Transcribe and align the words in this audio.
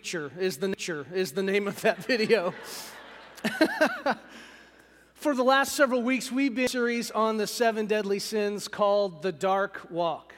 nature 0.00 0.32
is 0.40 0.56
the 0.56 0.68
nature 0.68 1.04
is 1.12 1.32
the 1.32 1.42
name 1.42 1.68
of 1.68 1.78
that 1.82 2.02
video. 2.06 2.54
For 5.12 5.34
the 5.34 5.42
last 5.42 5.74
several 5.74 6.02
weeks, 6.02 6.32
we've 6.32 6.54
been 6.54 6.68
series 6.68 7.10
on 7.10 7.36
the 7.36 7.46
seven 7.46 7.84
deadly 7.84 8.18
sins 8.18 8.66
called 8.66 9.20
the 9.20 9.30
dark 9.30 9.88
walk. 9.90 10.34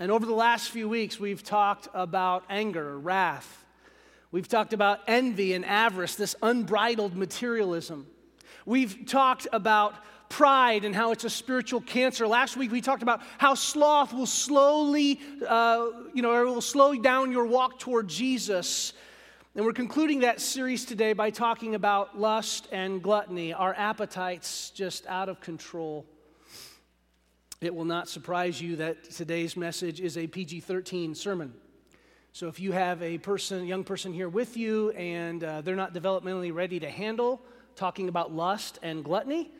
And 0.00 0.10
over 0.10 0.26
the 0.26 0.34
last 0.34 0.70
few 0.70 0.88
weeks, 0.88 1.20
we've 1.20 1.44
talked 1.44 1.86
about 1.94 2.42
anger, 2.50 2.98
wrath. 2.98 3.64
We've 4.32 4.48
talked 4.48 4.72
about 4.72 5.02
envy 5.06 5.54
and 5.54 5.64
avarice, 5.64 6.16
this 6.16 6.34
unbridled 6.42 7.14
materialism. 7.14 8.08
We've 8.66 9.06
talked 9.06 9.46
about 9.52 9.94
pride 10.30 10.86
and 10.86 10.94
how 10.94 11.12
it's 11.12 11.24
a 11.24 11.30
spiritual 11.30 11.82
cancer. 11.82 12.26
Last 12.26 12.56
week 12.56 12.72
we 12.72 12.80
talked 12.80 13.02
about 13.02 13.20
how 13.36 13.54
sloth 13.54 14.14
will 14.14 14.24
slowly, 14.24 15.20
uh, 15.46 15.88
you 16.14 16.22
know, 16.22 16.44
will 16.46 16.62
slow 16.62 16.94
down 16.94 17.30
your 17.30 17.44
walk 17.44 17.78
toward 17.78 18.08
Jesus. 18.08 18.94
And 19.54 19.66
we're 19.66 19.72
concluding 19.72 20.20
that 20.20 20.40
series 20.40 20.86
today 20.86 21.12
by 21.12 21.30
talking 21.30 21.74
about 21.74 22.18
lust 22.18 22.68
and 22.72 23.02
gluttony, 23.02 23.52
our 23.52 23.74
appetites 23.74 24.70
just 24.70 25.04
out 25.06 25.28
of 25.28 25.40
control. 25.40 26.06
It 27.60 27.74
will 27.74 27.84
not 27.84 28.08
surprise 28.08 28.62
you 28.62 28.76
that 28.76 29.10
today's 29.10 29.56
message 29.56 30.00
is 30.00 30.16
a 30.16 30.26
PG 30.26 30.60
13 30.60 31.14
sermon. 31.14 31.52
So 32.32 32.46
if 32.46 32.60
you 32.60 32.70
have 32.70 33.02
a 33.02 33.18
person, 33.18 33.66
young 33.66 33.82
person 33.82 34.12
here 34.12 34.28
with 34.28 34.56
you 34.56 34.90
and 34.92 35.42
uh, 35.42 35.60
they're 35.62 35.74
not 35.74 35.92
developmentally 35.92 36.54
ready 36.54 36.78
to 36.78 36.88
handle 36.88 37.42
talking 37.74 38.08
about 38.08 38.32
lust 38.32 38.78
and 38.82 39.04
gluttony, 39.04 39.50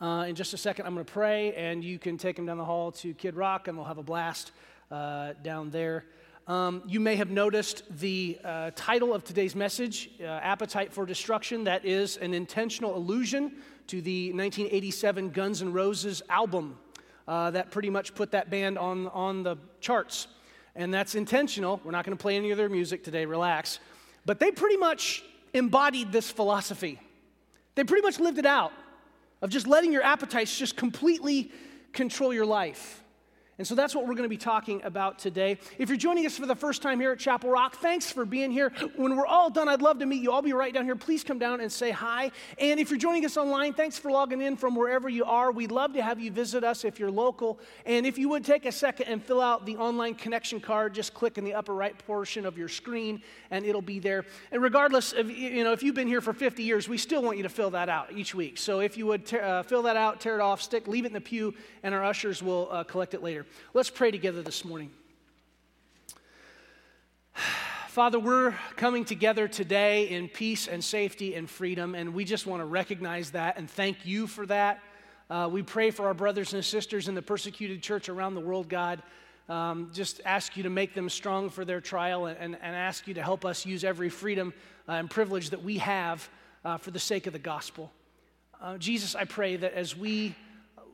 uh, 0.00 0.24
in 0.26 0.34
just 0.34 0.54
a 0.54 0.56
second, 0.56 0.86
I'm 0.86 0.94
going 0.94 1.04
to 1.04 1.12
pray, 1.12 1.52
and 1.54 1.84
you 1.84 1.98
can 1.98 2.16
take 2.16 2.36
them 2.36 2.46
down 2.46 2.56
the 2.56 2.64
hall 2.64 2.90
to 2.92 3.12
Kid 3.12 3.36
Rock, 3.36 3.68
and 3.68 3.76
we'll 3.76 3.86
have 3.86 3.98
a 3.98 4.02
blast 4.02 4.52
uh, 4.90 5.34
down 5.42 5.68
there. 5.68 6.06
Um, 6.46 6.82
you 6.86 7.00
may 7.00 7.16
have 7.16 7.28
noticed 7.28 7.82
the 7.98 8.38
uh, 8.42 8.70
title 8.74 9.12
of 9.12 9.24
today's 9.24 9.54
message, 9.54 10.10
uh, 10.22 10.24
Appetite 10.24 10.90
for 10.90 11.04
Destruction. 11.04 11.64
That 11.64 11.84
is 11.84 12.16
an 12.16 12.32
intentional 12.32 12.96
allusion 12.96 13.56
to 13.88 14.00
the 14.00 14.32
1987 14.32 15.30
Guns 15.30 15.60
N' 15.60 15.70
Roses 15.70 16.22
album 16.30 16.78
uh, 17.28 17.50
that 17.50 17.70
pretty 17.70 17.90
much 17.90 18.14
put 18.14 18.30
that 18.30 18.48
band 18.48 18.78
on, 18.78 19.06
on 19.08 19.42
the 19.42 19.56
charts. 19.80 20.28
And 20.74 20.94
that's 20.94 21.14
intentional. 21.14 21.78
We're 21.84 21.90
not 21.90 22.06
going 22.06 22.16
to 22.16 22.22
play 22.22 22.36
any 22.36 22.52
of 22.52 22.56
their 22.56 22.70
music 22.70 23.04
today, 23.04 23.26
relax. 23.26 23.80
But 24.24 24.40
they 24.40 24.50
pretty 24.50 24.78
much 24.78 25.22
embodied 25.52 26.10
this 26.10 26.30
philosophy, 26.30 26.98
they 27.74 27.84
pretty 27.84 28.02
much 28.02 28.18
lived 28.18 28.38
it 28.38 28.46
out 28.46 28.72
of 29.42 29.50
just 29.50 29.66
letting 29.66 29.92
your 29.92 30.02
appetites 30.02 30.56
just 30.56 30.76
completely 30.76 31.50
control 31.92 32.32
your 32.32 32.46
life. 32.46 33.02
And 33.60 33.66
so 33.66 33.74
that's 33.74 33.94
what 33.94 34.06
we're 34.06 34.14
going 34.14 34.22
to 34.22 34.30
be 34.30 34.38
talking 34.38 34.82
about 34.84 35.18
today. 35.18 35.58
If 35.76 35.90
you're 35.90 35.98
joining 35.98 36.24
us 36.24 36.38
for 36.38 36.46
the 36.46 36.54
first 36.54 36.80
time 36.80 36.98
here 36.98 37.12
at 37.12 37.18
Chapel 37.18 37.50
Rock, 37.50 37.76
thanks 37.76 38.10
for 38.10 38.24
being 38.24 38.50
here. 38.50 38.72
When 38.96 39.18
we're 39.18 39.26
all 39.26 39.50
done, 39.50 39.68
I'd 39.68 39.82
love 39.82 39.98
to 39.98 40.06
meet 40.06 40.22
you. 40.22 40.32
I'll 40.32 40.40
be 40.40 40.54
right 40.54 40.72
down 40.72 40.86
here. 40.86 40.96
Please 40.96 41.22
come 41.22 41.38
down 41.38 41.60
and 41.60 41.70
say 41.70 41.90
hi. 41.90 42.30
And 42.56 42.80
if 42.80 42.88
you're 42.88 42.98
joining 42.98 43.26
us 43.26 43.36
online, 43.36 43.74
thanks 43.74 43.98
for 43.98 44.10
logging 44.10 44.40
in 44.40 44.56
from 44.56 44.74
wherever 44.74 45.10
you 45.10 45.26
are. 45.26 45.52
We'd 45.52 45.72
love 45.72 45.92
to 45.92 46.02
have 46.02 46.18
you 46.18 46.30
visit 46.30 46.64
us 46.64 46.86
if 46.86 46.98
you're 46.98 47.10
local. 47.10 47.60
And 47.84 48.06
if 48.06 48.16
you 48.16 48.30
would 48.30 48.46
take 48.46 48.64
a 48.64 48.72
second 48.72 49.08
and 49.08 49.22
fill 49.22 49.42
out 49.42 49.66
the 49.66 49.76
online 49.76 50.14
connection 50.14 50.58
card, 50.58 50.94
just 50.94 51.12
click 51.12 51.36
in 51.36 51.44
the 51.44 51.52
upper 51.52 51.74
right 51.74 51.98
portion 52.06 52.46
of 52.46 52.56
your 52.56 52.68
screen 52.68 53.20
and 53.50 53.66
it'll 53.66 53.82
be 53.82 53.98
there. 53.98 54.24
And 54.52 54.62
regardless 54.62 55.12
of, 55.12 55.30
you 55.30 55.64
know, 55.64 55.72
if 55.72 55.82
you've 55.82 55.94
been 55.94 56.08
here 56.08 56.22
for 56.22 56.32
50 56.32 56.62
years, 56.62 56.88
we 56.88 56.96
still 56.96 57.22
want 57.22 57.36
you 57.36 57.42
to 57.42 57.50
fill 57.50 57.72
that 57.72 57.90
out 57.90 58.10
each 58.10 58.34
week. 58.34 58.56
So 58.56 58.80
if 58.80 58.96
you 58.96 59.04
would 59.04 59.26
te- 59.26 59.38
uh, 59.38 59.64
fill 59.64 59.82
that 59.82 59.98
out, 59.98 60.18
tear 60.18 60.36
it 60.36 60.40
off, 60.40 60.62
stick, 60.62 60.88
leave 60.88 61.04
it 61.04 61.08
in 61.08 61.12
the 61.12 61.20
pew, 61.20 61.52
and 61.82 61.94
our 61.94 62.02
ushers 62.02 62.42
will 62.42 62.66
uh, 62.70 62.84
collect 62.84 63.12
it 63.12 63.22
later. 63.22 63.44
Let's 63.74 63.90
pray 63.90 64.10
together 64.10 64.42
this 64.42 64.64
morning. 64.64 64.90
Father, 67.88 68.18
we're 68.18 68.54
coming 68.76 69.04
together 69.04 69.48
today 69.48 70.08
in 70.08 70.28
peace 70.28 70.68
and 70.68 70.82
safety 70.82 71.34
and 71.34 71.48
freedom, 71.48 71.94
and 71.94 72.14
we 72.14 72.24
just 72.24 72.46
want 72.46 72.60
to 72.60 72.64
recognize 72.64 73.30
that 73.30 73.58
and 73.58 73.70
thank 73.70 74.04
you 74.04 74.26
for 74.26 74.46
that. 74.46 74.80
Uh, 75.28 75.48
we 75.50 75.62
pray 75.62 75.90
for 75.90 76.06
our 76.06 76.14
brothers 76.14 76.54
and 76.54 76.64
sisters 76.64 77.06
in 77.06 77.14
the 77.14 77.22
persecuted 77.22 77.82
church 77.82 78.08
around 78.08 78.34
the 78.34 78.40
world, 78.40 78.68
God. 78.68 79.02
Um, 79.48 79.90
just 79.92 80.20
ask 80.24 80.56
you 80.56 80.62
to 80.64 80.70
make 80.70 80.94
them 80.94 81.08
strong 81.08 81.50
for 81.50 81.64
their 81.64 81.80
trial 81.80 82.26
and, 82.26 82.38
and, 82.38 82.56
and 82.62 82.76
ask 82.76 83.06
you 83.08 83.14
to 83.14 83.22
help 83.22 83.44
us 83.44 83.66
use 83.66 83.84
every 83.84 84.08
freedom 84.08 84.54
uh, 84.88 84.92
and 84.92 85.10
privilege 85.10 85.50
that 85.50 85.62
we 85.62 85.78
have 85.78 86.28
uh, 86.64 86.76
for 86.76 86.90
the 86.90 86.98
sake 86.98 87.26
of 87.26 87.32
the 87.32 87.38
gospel. 87.38 87.90
Uh, 88.60 88.78
Jesus, 88.78 89.14
I 89.14 89.24
pray 89.24 89.56
that 89.56 89.74
as 89.74 89.96
we 89.96 90.34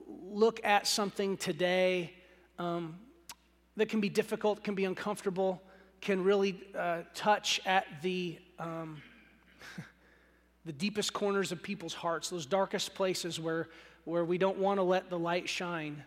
look 0.06 0.64
at 0.64 0.86
something 0.86 1.36
today 1.36 2.12
um, 2.58 2.98
that 3.76 3.88
can 3.88 4.00
be 4.00 4.08
difficult, 4.08 4.64
can 4.64 4.74
be 4.74 4.84
uncomfortable, 4.84 5.62
can 6.00 6.22
really 6.22 6.60
uh, 6.76 7.02
touch 7.14 7.60
at 7.66 7.86
the, 8.02 8.38
um, 8.58 9.02
the 10.64 10.72
deepest 10.72 11.12
corners 11.12 11.52
of 11.52 11.62
people's 11.62 11.94
hearts, 11.94 12.30
those 12.30 12.46
darkest 12.46 12.94
places 12.94 13.38
where, 13.38 13.68
where 14.04 14.24
we 14.24 14.38
don't 14.38 14.58
want 14.58 14.78
to 14.78 14.82
let 14.82 15.10
the 15.10 15.18
light 15.18 15.48
shine. 15.48 16.02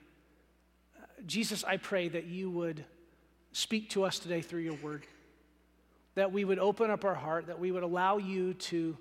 Jesus, 1.25 1.63
I 1.63 1.77
pray 1.77 2.07
that 2.09 2.25
you 2.25 2.49
would 2.49 2.83
speak 3.51 3.89
to 3.91 4.03
us 4.03 4.19
today 4.19 4.41
through 4.41 4.61
your 4.61 4.75
word, 4.75 5.05
that 6.15 6.31
we 6.31 6.45
would 6.45 6.59
open 6.59 6.89
up 6.89 7.03
our 7.03 7.15
heart, 7.15 7.47
that 7.47 7.59
we 7.59 7.71
would 7.71 7.83
allow 7.83 8.17
you 8.17 8.53
to 8.55 8.97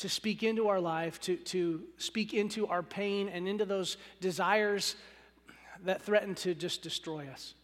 to 0.00 0.08
speak 0.08 0.42
into 0.42 0.68
our 0.68 0.80
life, 0.80 1.20
to, 1.20 1.36
to 1.36 1.82
speak 1.98 2.32
into 2.32 2.66
our 2.68 2.82
pain 2.82 3.28
and 3.28 3.46
into 3.46 3.66
those 3.66 3.98
desires 4.22 4.96
that 5.84 6.02
threaten 6.02 6.34
to 6.36 6.54
just 6.54 6.82
destroy 6.82 7.26
us. 7.32 7.54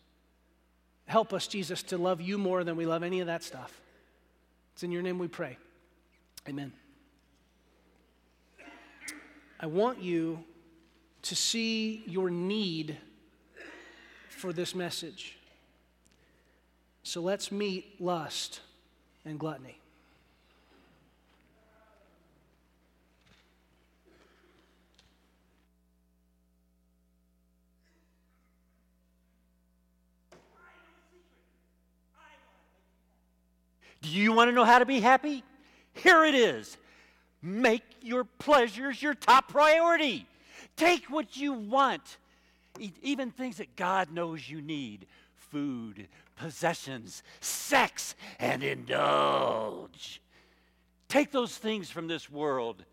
Help 1.06 1.32
us, 1.32 1.46
Jesus, 1.46 1.82
to 1.84 1.98
love 1.98 2.20
you 2.20 2.38
more 2.38 2.64
than 2.64 2.76
we 2.76 2.86
love 2.86 3.02
any 3.02 3.20
of 3.20 3.26
that 3.26 3.42
stuff. 3.42 3.80
It's 4.74 4.82
in 4.82 4.90
your 4.90 5.02
name 5.02 5.18
we 5.18 5.28
pray. 5.28 5.56
Amen. 6.48 6.72
I 9.58 9.66
want 9.66 10.02
you 10.02 10.44
to 11.22 11.34
see 11.34 12.02
your 12.06 12.28
need 12.28 12.98
for 14.28 14.52
this 14.52 14.74
message. 14.74 15.38
So 17.02 17.20
let's 17.20 17.50
meet 17.50 18.00
lust 18.00 18.60
and 19.24 19.38
gluttony. 19.38 19.80
Do 34.02 34.08
you 34.10 34.32
want 34.32 34.48
to 34.48 34.52
know 34.52 34.64
how 34.64 34.78
to 34.78 34.86
be 34.86 35.00
happy? 35.00 35.42
Here 35.94 36.24
it 36.24 36.34
is. 36.34 36.76
Make 37.42 37.82
your 38.02 38.24
pleasures 38.24 39.02
your 39.02 39.14
top 39.14 39.48
priority. 39.48 40.26
Take 40.76 41.06
what 41.06 41.36
you 41.36 41.52
want, 41.52 42.18
even 43.02 43.30
things 43.30 43.58
that 43.58 43.76
God 43.76 44.10
knows 44.10 44.48
you 44.48 44.60
need 44.60 45.06
food, 45.34 46.08
possessions, 46.36 47.22
sex, 47.40 48.14
and 48.38 48.62
indulge. 48.62 50.20
Take 51.08 51.30
those 51.30 51.56
things 51.56 51.88
from 51.88 52.08
this 52.08 52.30
world. 52.30 52.84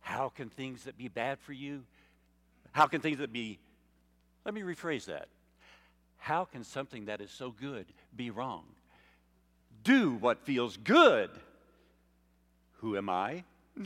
How 0.00 0.28
can 0.28 0.48
things 0.48 0.84
that 0.84 0.96
be 0.96 1.08
bad 1.08 1.38
for 1.40 1.52
you? 1.52 1.82
How 2.72 2.86
can 2.86 3.00
things 3.00 3.18
that 3.18 3.32
be, 3.32 3.58
let 4.44 4.54
me 4.54 4.62
rephrase 4.62 5.06
that. 5.06 5.28
How 6.18 6.44
can 6.44 6.64
something 6.64 7.06
that 7.06 7.20
is 7.20 7.30
so 7.30 7.50
good 7.50 7.86
be 8.16 8.30
wrong? 8.30 8.64
Do 9.82 10.12
what 10.14 10.44
feels 10.44 10.76
good. 10.76 11.30
Who 12.78 12.96
am 12.96 13.08
I? 13.08 13.44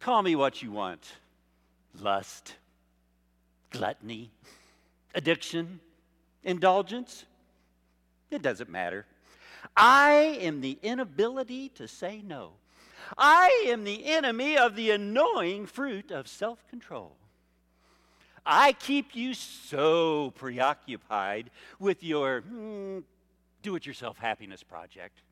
Call 0.00 0.22
me 0.22 0.34
what 0.34 0.62
you 0.62 0.72
want 0.72 1.12
lust, 2.00 2.54
gluttony, 3.70 4.30
addiction, 5.14 5.80
indulgence. 6.42 7.24
It 8.30 8.42
doesn't 8.42 8.70
matter. 8.70 9.06
I 9.76 10.38
am 10.40 10.60
the 10.60 10.78
inability 10.82 11.68
to 11.70 11.86
say 11.86 12.22
no. 12.24 12.52
I 13.16 13.66
am 13.68 13.84
the 13.84 14.06
enemy 14.06 14.56
of 14.56 14.74
the 14.74 14.90
annoying 14.90 15.66
fruit 15.66 16.10
of 16.10 16.28
self 16.28 16.66
control. 16.68 17.16
I 18.44 18.72
keep 18.72 19.14
you 19.14 19.34
so 19.34 20.32
preoccupied 20.32 21.50
with 21.78 22.02
your 22.02 22.42
mm, 22.42 23.04
do 23.62 23.74
it 23.76 23.86
yourself 23.86 24.18
happiness 24.18 24.62
project 24.62 25.22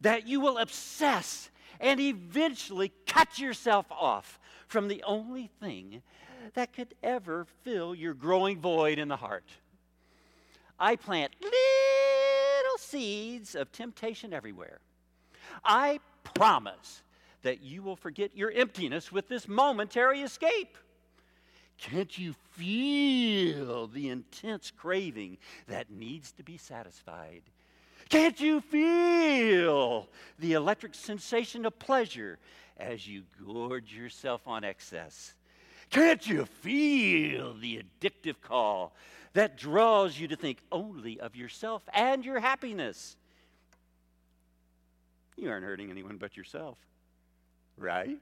that 0.00 0.26
you 0.26 0.40
will 0.40 0.58
obsess 0.58 1.50
and 1.80 2.00
eventually 2.00 2.92
cut 3.06 3.38
yourself 3.38 3.86
off 3.90 4.38
from 4.66 4.88
the 4.88 5.02
only 5.04 5.50
thing 5.60 6.02
that 6.54 6.72
could 6.72 6.94
ever 7.02 7.46
fill 7.62 7.94
your 7.94 8.14
growing 8.14 8.60
void 8.60 8.98
in 8.98 9.08
the 9.08 9.16
heart. 9.16 9.44
I 10.78 10.96
plant 10.96 11.32
little 11.42 12.78
seeds 12.78 13.54
of 13.54 13.72
temptation 13.72 14.32
everywhere. 14.32 14.78
I 15.64 16.00
promise 16.34 17.02
that 17.42 17.62
you 17.62 17.82
will 17.82 17.96
forget 17.96 18.36
your 18.36 18.50
emptiness 18.50 19.10
with 19.10 19.28
this 19.28 19.48
momentary 19.48 20.22
escape. 20.22 20.76
Can't 21.78 22.18
you 22.18 22.34
feel 22.52 23.86
the 23.86 24.08
intense 24.08 24.72
craving 24.76 25.38
that 25.68 25.90
needs 25.90 26.32
to 26.32 26.42
be 26.42 26.56
satisfied? 26.56 27.42
Can't 28.08 28.38
you 28.40 28.60
feel 28.60 30.08
the 30.38 30.54
electric 30.54 30.94
sensation 30.94 31.66
of 31.66 31.78
pleasure 31.78 32.38
as 32.78 33.06
you 33.06 33.22
gorge 33.46 33.94
yourself 33.94 34.40
on 34.46 34.64
excess? 34.64 35.34
Can't 35.90 36.26
you 36.26 36.46
feel 36.46 37.54
the 37.54 37.82
addictive 37.82 38.40
call 38.42 38.92
that 39.34 39.56
draws 39.56 40.18
you 40.18 40.28
to 40.28 40.36
think 40.36 40.58
only 40.72 41.20
of 41.20 41.36
yourself 41.36 41.82
and 41.94 42.24
your 42.24 42.40
happiness? 42.40 43.16
You 45.36 45.50
aren't 45.50 45.64
hurting 45.64 45.90
anyone 45.90 46.16
but 46.16 46.36
yourself, 46.36 46.76
right? 47.76 48.18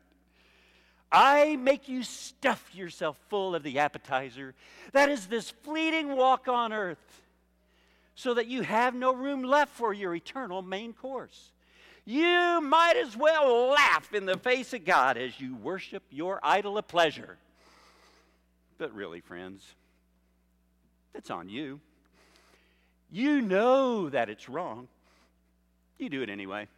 I 1.10 1.56
make 1.56 1.88
you 1.88 2.02
stuff 2.02 2.74
yourself 2.74 3.16
full 3.28 3.54
of 3.54 3.62
the 3.62 3.78
appetizer 3.78 4.54
that 4.92 5.08
is 5.08 5.26
this 5.26 5.50
fleeting 5.50 6.16
walk 6.16 6.48
on 6.48 6.72
earth 6.72 7.22
so 8.14 8.34
that 8.34 8.46
you 8.46 8.62
have 8.62 8.94
no 8.94 9.14
room 9.14 9.42
left 9.42 9.72
for 9.72 9.92
your 9.92 10.14
eternal 10.14 10.62
main 10.62 10.92
course. 10.92 11.52
You 12.04 12.60
might 12.62 12.96
as 12.96 13.16
well 13.16 13.68
laugh 13.68 14.14
in 14.14 14.26
the 14.26 14.38
face 14.38 14.72
of 14.72 14.84
God 14.84 15.16
as 15.16 15.40
you 15.40 15.54
worship 15.56 16.02
your 16.10 16.40
idol 16.42 16.78
of 16.78 16.88
pleasure. 16.88 17.36
But 18.78 18.94
really, 18.94 19.20
friends, 19.20 19.62
it's 21.14 21.30
on 21.30 21.48
you. 21.48 21.80
You 23.10 23.40
know 23.40 24.08
that 24.08 24.28
it's 24.28 24.48
wrong. 24.48 24.88
You 25.98 26.08
do 26.08 26.22
it 26.22 26.30
anyway. 26.30 26.68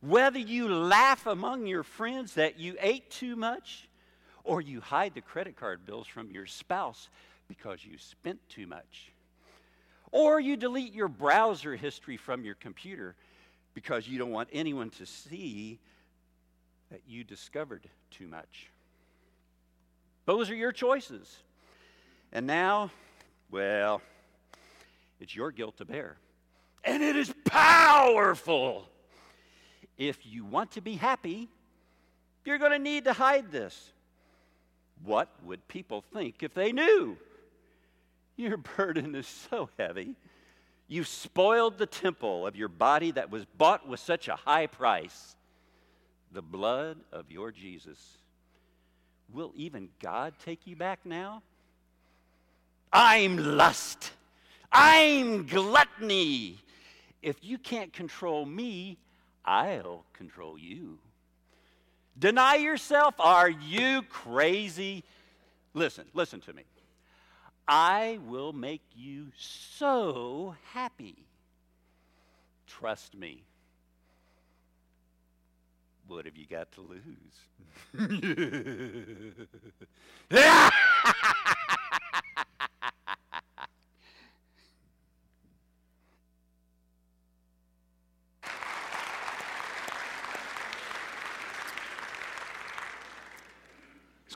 Whether 0.00 0.38
you 0.38 0.68
laugh 0.68 1.26
among 1.26 1.66
your 1.66 1.82
friends 1.82 2.34
that 2.34 2.58
you 2.58 2.76
ate 2.80 3.10
too 3.10 3.34
much, 3.34 3.88
or 4.44 4.60
you 4.60 4.80
hide 4.80 5.14
the 5.14 5.20
credit 5.20 5.56
card 5.56 5.84
bills 5.84 6.06
from 6.06 6.30
your 6.30 6.46
spouse 6.46 7.08
because 7.48 7.84
you 7.84 7.98
spent 7.98 8.38
too 8.48 8.66
much, 8.66 9.12
or 10.12 10.38
you 10.40 10.56
delete 10.56 10.94
your 10.94 11.08
browser 11.08 11.76
history 11.76 12.16
from 12.16 12.44
your 12.44 12.54
computer 12.54 13.14
because 13.74 14.08
you 14.08 14.18
don't 14.18 14.30
want 14.30 14.48
anyone 14.52 14.90
to 14.90 15.04
see 15.04 15.78
that 16.90 17.02
you 17.06 17.24
discovered 17.24 17.88
too 18.10 18.26
much. 18.26 18.70
Those 20.24 20.50
are 20.50 20.54
your 20.54 20.72
choices. 20.72 21.38
And 22.32 22.46
now, 22.46 22.90
well, 23.50 24.00
it's 25.20 25.34
your 25.34 25.50
guilt 25.50 25.78
to 25.78 25.84
bear. 25.84 26.16
And 26.84 27.02
it 27.02 27.16
is 27.16 27.32
powerful. 27.44 28.88
If 29.98 30.18
you 30.24 30.44
want 30.44 30.70
to 30.72 30.80
be 30.80 30.94
happy, 30.94 31.48
you're 32.44 32.58
going 32.58 32.72
to 32.72 32.78
need 32.78 33.04
to 33.04 33.12
hide 33.12 33.50
this. 33.50 33.92
What 35.04 35.28
would 35.44 35.66
people 35.68 36.02
think 36.12 36.42
if 36.42 36.54
they 36.54 36.72
knew? 36.72 37.18
Your 38.36 38.56
burden 38.76 39.14
is 39.14 39.26
so 39.26 39.68
heavy. 39.78 40.14
You've 40.86 41.08
spoiled 41.08 41.76
the 41.76 41.86
temple 41.86 42.46
of 42.46 42.56
your 42.56 42.68
body 42.68 43.10
that 43.10 43.30
was 43.30 43.44
bought 43.44 43.86
with 43.86 44.00
such 44.00 44.28
a 44.28 44.36
high 44.36 44.66
price 44.66 45.36
the 46.32 46.42
blood 46.42 46.98
of 47.12 47.30
your 47.30 47.50
Jesus. 47.50 48.18
Will 49.32 49.52
even 49.56 49.88
God 50.00 50.34
take 50.44 50.66
you 50.66 50.76
back 50.76 51.00
now? 51.04 51.42
I'm 52.92 53.36
lust. 53.36 54.12
I'm 54.72 55.46
gluttony. 55.46 56.58
If 57.22 57.36
you 57.42 57.58
can't 57.58 57.92
control 57.92 58.46
me, 58.46 58.98
I'll 59.48 60.04
control 60.12 60.58
you. 60.58 60.98
Deny 62.18 62.56
yourself? 62.56 63.14
Are 63.18 63.48
you 63.48 64.02
crazy? 64.02 65.04
Listen, 65.72 66.04
listen 66.12 66.40
to 66.42 66.52
me. 66.52 66.64
I 67.66 68.18
will 68.26 68.52
make 68.52 68.82
you 68.94 69.28
so 69.38 70.54
happy. 70.74 71.16
Trust 72.66 73.14
me. 73.14 73.42
What 76.08 76.26
have 76.26 76.36
you 76.36 76.44
got 76.44 76.68
to 76.72 76.82
lose? 76.82 77.00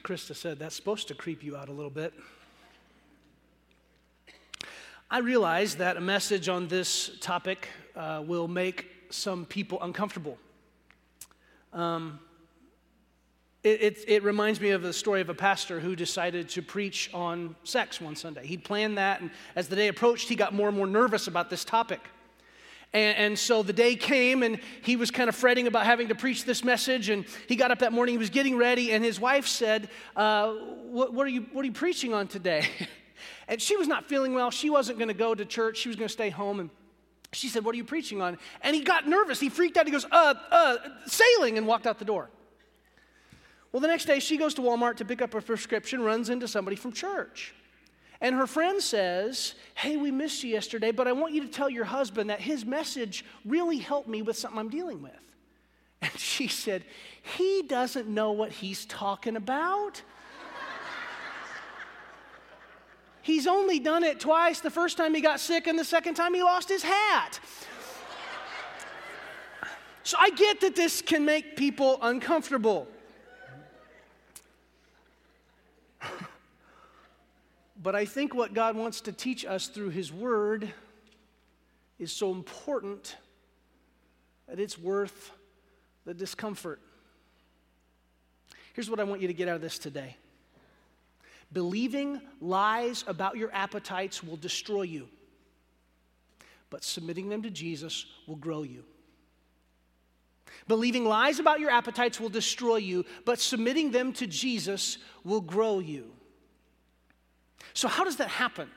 Krista 0.03 0.35
said, 0.35 0.59
that's 0.59 0.75
supposed 0.75 1.09
to 1.09 1.15
creep 1.15 1.43
you 1.43 1.57
out 1.57 1.69
a 1.69 1.73
little 1.73 1.91
bit. 1.91 2.13
I 5.11 5.19
realize 5.19 5.77
that 5.77 5.97
a 5.97 6.01
message 6.01 6.49
on 6.49 6.69
this 6.69 7.11
topic 7.21 7.69
uh, 7.95 8.23
will 8.27 8.49
make 8.49 8.87
some 9.11 9.45
people 9.45 9.79
uncomfortable. 9.83 10.39
Um, 11.73 12.19
it, 13.63 13.83
it, 13.83 14.05
it, 14.09 14.23
reminds 14.23 14.61
me 14.61 14.71
of 14.71 14.83
the 14.83 14.93
story 14.93 15.21
of 15.21 15.29
a 15.29 15.35
pastor 15.35 15.79
who 15.79 15.95
decided 15.95 16.49
to 16.51 16.63
preach 16.63 17.11
on 17.15 17.55
sex 17.63 18.01
one 18.01 18.17
Sunday. 18.17 18.45
He'd 18.47 18.65
planned 18.65 18.99
that, 18.99 19.21
and 19.21 19.31
as 19.55 19.69
the 19.69 19.77
day 19.77 19.89
approached, 19.89 20.29
he 20.29 20.35
got 20.35 20.53
more 20.53 20.69
and 20.69 20.77
more 20.77 20.87
nervous 20.87 21.29
about 21.29 21.49
this 21.49 21.65
topic. 21.65 22.01
And, 22.95 23.17
and, 23.17 23.39
so 23.39 23.63
the 23.63 23.73
day 23.73 23.97
came, 23.97 24.43
and 24.43 24.61
he 24.83 24.97
was 24.97 25.11
kind 25.11 25.31
of 25.31 25.35
fretting 25.35 25.67
about 25.67 25.87
having 25.87 26.09
to 26.09 26.15
preach 26.15 26.45
this 26.45 26.63
message. 26.63 27.09
And 27.09 27.25
he 27.49 27.57
got 27.57 27.71
up 27.71 27.79
that 27.79 27.93
morning, 27.93 28.15
he 28.15 28.19
was 28.19 28.29
getting 28.29 28.57
ready, 28.57 28.93
and 28.93 29.03
his 29.03 29.19
wife 29.19 29.47
said, 29.47 29.89
uh, 30.15 30.53
what, 30.53 31.15
what, 31.15 31.27
are 31.27 31.31
you, 31.31 31.47
what 31.53 31.63
are 31.63 31.67
you 31.67 31.73
preaching 31.73 32.13
on 32.13 32.29
today? 32.29 32.67
and 33.49 33.63
she 33.63 33.77
was 33.77 33.89
not 33.89 34.11
feeling 34.11 34.35
well. 34.35 34.51
She 34.51 34.69
wasn't 34.69 34.99
going 34.99 35.09
to 35.09 35.15
go 35.15 35.35
to 35.35 35.45
church, 35.47 35.79
she 35.79 35.89
was 35.89 35.97
going 35.97 36.09
to 36.09 36.13
stay 36.13 36.29
home. 36.29 36.61
And 36.61 36.71
she 37.33 37.49
said, 37.49 37.65
What 37.65 37.75
are 37.75 37.79
you 37.79 37.85
preaching 37.85 38.21
on? 38.21 38.37
And 38.61 38.77
he 38.77 38.83
got 38.83 39.09
nervous. 39.09 39.41
He 39.41 39.49
freaked 39.49 39.79
out. 39.79 39.87
He 39.87 39.93
goes, 39.93 40.05
Uh, 40.11 40.35
uh, 40.51 40.77
sailing, 41.07 41.57
and 41.57 41.67
walked 41.67 41.87
out 41.87 41.99
the 41.99 42.05
door. 42.05 42.29
Well, 43.73 43.81
the 43.81 43.89
next 43.89 44.05
day, 44.05 44.21
she 44.21 44.37
goes 44.37 44.53
to 44.55 44.61
Walmart 44.61 44.97
to 44.97 45.05
pick 45.07 45.23
up 45.23 45.35
a 45.35 45.41
prescription, 45.41 46.03
runs 46.03 46.29
into 46.29 46.47
somebody 46.47 46.77
from 46.77 46.93
church. 46.93 47.55
And 48.23 48.37
her 48.37 48.47
friend 48.47 48.81
says, 48.81 49.55
Hey, 49.75 49.97
we 49.97 50.13
missed 50.13 50.45
you 50.45 50.51
yesterday, 50.51 50.93
but 50.93 51.09
I 51.09 51.13
want 51.13 51.35
you 51.35 51.43
to 51.43 51.49
tell 51.49 51.69
your 51.69 51.85
husband 51.85 52.31
that 52.31 52.41
his 52.41 52.65
message 52.65 53.25
really 53.45 53.79
helped 53.79 54.09
me 54.09 54.23
with 54.23 54.39
something 54.39 54.59
I'm 54.59 54.71
dealing 54.71 55.03
with. 55.03 55.13
And 56.03 56.19
she 56.19 56.49
said, 56.49 56.85
He 57.23 57.63
doesn't 57.63 58.09
know 58.09 58.31
what 58.31 58.53
he's 58.53 58.87
talking 58.87 59.37
about. 59.37 60.03
He's 63.23 63.47
only 63.47 63.81
done 63.81 64.05
it 64.05 64.21
twice 64.21 64.61
the 64.61 64.71
first 64.71 64.97
time 64.97 65.15
he 65.15 65.21
got 65.21 65.39
sick, 65.39 65.67
and 65.67 65.79
the 65.79 65.85
second 65.85 66.15
time 66.15 66.33
he 66.33 66.43
lost 66.43 66.69
his 66.69 66.83
hat. 66.83 67.41
So 70.05 70.17
I 70.19 70.31
get 70.31 70.61
that 70.63 70.75
this 70.75 71.01
can 71.01 71.25
make 71.25 71.55
people 71.55 71.97
uncomfortable. 72.03 72.89
But 77.83 77.97
I 77.97 78.05
think 78.05 78.35
what 78.35 78.55
God 78.55 78.77
wants 78.77 79.01
to 79.03 79.13
teach 79.13 79.45
us 79.45 79.67
through 79.67 79.91
His 79.91 80.13
Word 80.13 80.73
is 81.99 82.13
so 82.13 82.31
important 82.31 83.17
that 84.47 84.61
it's 84.61 84.79
worth 84.79 85.33
the 86.05 86.15
discomfort. 86.15 86.81
Here's 88.75 88.89
what 88.89 89.01
I 89.01 89.05
want 89.05 89.21
you 89.21 89.29
to 89.29 89.35
get 89.35 89.49
out 89.49 89.57
of 89.57 89.63
this 89.63 89.79
today 89.79 90.17
believing 91.53 92.21
lies 92.41 93.05
about 93.07 93.37
your 93.37 93.53
appetites 93.53 94.23
will 94.23 94.37
destroy 94.37 94.83
you, 94.83 95.09
but 96.71 96.85
submitting 96.85 97.29
them 97.29 97.43
to 97.43 97.51
Jesus 97.51 98.07
will 98.27 98.37
grow 98.37 98.63
you. 98.63 98.85
Believing 100.69 101.05
lies 101.05 101.41
about 101.41 101.59
your 101.59 101.71
appetites 101.71 102.21
will 102.21 102.29
destroy 102.29 102.77
you, 102.77 103.05
but 103.25 103.41
submitting 103.41 103.91
them 103.91 104.13
to 104.13 104.27
Jesus 104.27 104.99
will 105.25 105.41
grow 105.41 105.81
you. 105.81 106.13
So, 107.75 107.89
how 107.89 108.05
does 108.05 108.17
that 108.17 108.29
happen? 108.29 108.69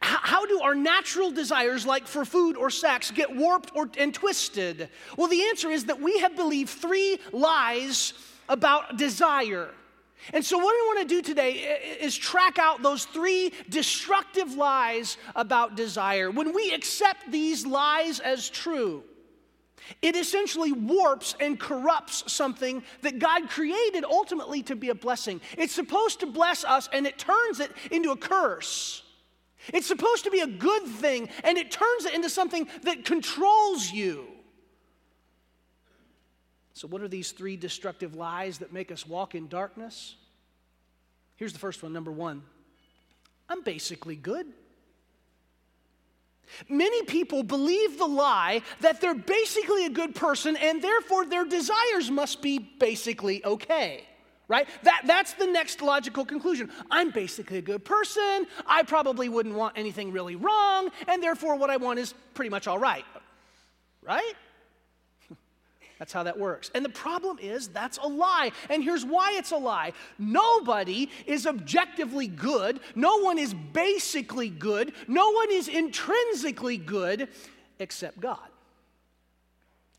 How 0.00 0.44
do 0.44 0.60
our 0.60 0.74
natural 0.74 1.30
desires, 1.30 1.86
like 1.86 2.06
for 2.06 2.24
food 2.24 2.56
or 2.56 2.68
sex, 2.68 3.10
get 3.10 3.34
warped 3.34 3.70
or, 3.74 3.88
and 3.96 4.12
twisted? 4.12 4.88
Well, 5.16 5.28
the 5.28 5.42
answer 5.44 5.70
is 5.70 5.86
that 5.86 6.00
we 6.00 6.18
have 6.18 6.36
believed 6.36 6.70
three 6.70 7.18
lies 7.32 8.12
about 8.48 8.98
desire. 8.98 9.70
And 10.32 10.44
so, 10.44 10.58
what 10.58 10.72
I 10.72 10.94
want 10.94 11.08
to 11.08 11.14
do 11.14 11.22
today 11.22 11.96
is 12.00 12.16
track 12.16 12.58
out 12.58 12.82
those 12.82 13.04
three 13.04 13.52
destructive 13.68 14.54
lies 14.54 15.16
about 15.36 15.74
desire. 15.74 16.30
When 16.30 16.54
we 16.54 16.72
accept 16.72 17.30
these 17.30 17.66
lies 17.66 18.20
as 18.20 18.48
true, 18.48 19.04
it 20.02 20.16
essentially 20.16 20.72
warps 20.72 21.34
and 21.40 21.58
corrupts 21.58 22.32
something 22.32 22.82
that 23.02 23.18
God 23.18 23.48
created 23.48 24.04
ultimately 24.04 24.62
to 24.64 24.76
be 24.76 24.88
a 24.88 24.94
blessing. 24.94 25.40
It's 25.58 25.74
supposed 25.74 26.20
to 26.20 26.26
bless 26.26 26.64
us 26.64 26.88
and 26.92 27.06
it 27.06 27.18
turns 27.18 27.60
it 27.60 27.70
into 27.90 28.10
a 28.10 28.16
curse. 28.16 29.02
It's 29.72 29.86
supposed 29.86 30.24
to 30.24 30.30
be 30.30 30.40
a 30.40 30.46
good 30.46 30.86
thing 30.86 31.28
and 31.42 31.56
it 31.58 31.70
turns 31.70 32.04
it 32.04 32.14
into 32.14 32.30
something 32.30 32.68
that 32.82 33.04
controls 33.04 33.90
you. 33.90 34.26
So, 36.74 36.88
what 36.88 37.02
are 37.02 37.08
these 37.08 37.30
three 37.30 37.56
destructive 37.56 38.16
lies 38.16 38.58
that 38.58 38.72
make 38.72 38.90
us 38.90 39.06
walk 39.06 39.34
in 39.34 39.46
darkness? 39.46 40.16
Here's 41.36 41.52
the 41.52 41.58
first 41.58 41.82
one 41.82 41.92
number 41.92 42.10
one 42.10 42.42
I'm 43.48 43.62
basically 43.62 44.16
good. 44.16 44.46
Many 46.68 47.02
people 47.04 47.42
believe 47.42 47.98
the 47.98 48.06
lie 48.06 48.62
that 48.80 49.00
they're 49.00 49.14
basically 49.14 49.86
a 49.86 49.90
good 49.90 50.14
person 50.14 50.56
and 50.56 50.82
therefore 50.82 51.26
their 51.26 51.44
desires 51.44 52.10
must 52.10 52.42
be 52.42 52.58
basically 52.58 53.44
okay. 53.44 54.04
Right? 54.46 54.68
That, 54.82 55.02
that's 55.06 55.32
the 55.34 55.46
next 55.46 55.80
logical 55.80 56.24
conclusion. 56.24 56.70
I'm 56.90 57.10
basically 57.10 57.58
a 57.58 57.62
good 57.62 57.84
person. 57.84 58.46
I 58.66 58.82
probably 58.82 59.30
wouldn't 59.30 59.54
want 59.54 59.78
anything 59.78 60.12
really 60.12 60.36
wrong, 60.36 60.90
and 61.08 61.22
therefore 61.22 61.56
what 61.56 61.70
I 61.70 61.78
want 61.78 61.98
is 61.98 62.12
pretty 62.34 62.50
much 62.50 62.66
all 62.66 62.78
right. 62.78 63.06
Right? 64.02 64.34
That's 65.98 66.12
how 66.12 66.24
that 66.24 66.38
works. 66.38 66.70
And 66.74 66.84
the 66.84 66.90
problem 66.90 67.38
is 67.38 67.68
that's 67.68 67.98
a 67.98 68.06
lie. 68.06 68.50
And 68.68 68.82
here's 68.82 69.04
why 69.04 69.34
it's 69.36 69.52
a 69.52 69.56
lie 69.56 69.92
nobody 70.18 71.08
is 71.26 71.46
objectively 71.46 72.26
good, 72.26 72.80
no 72.94 73.18
one 73.18 73.38
is 73.38 73.54
basically 73.54 74.48
good, 74.48 74.92
no 75.06 75.30
one 75.30 75.50
is 75.50 75.68
intrinsically 75.68 76.78
good 76.78 77.28
except 77.78 78.20
God. 78.20 78.48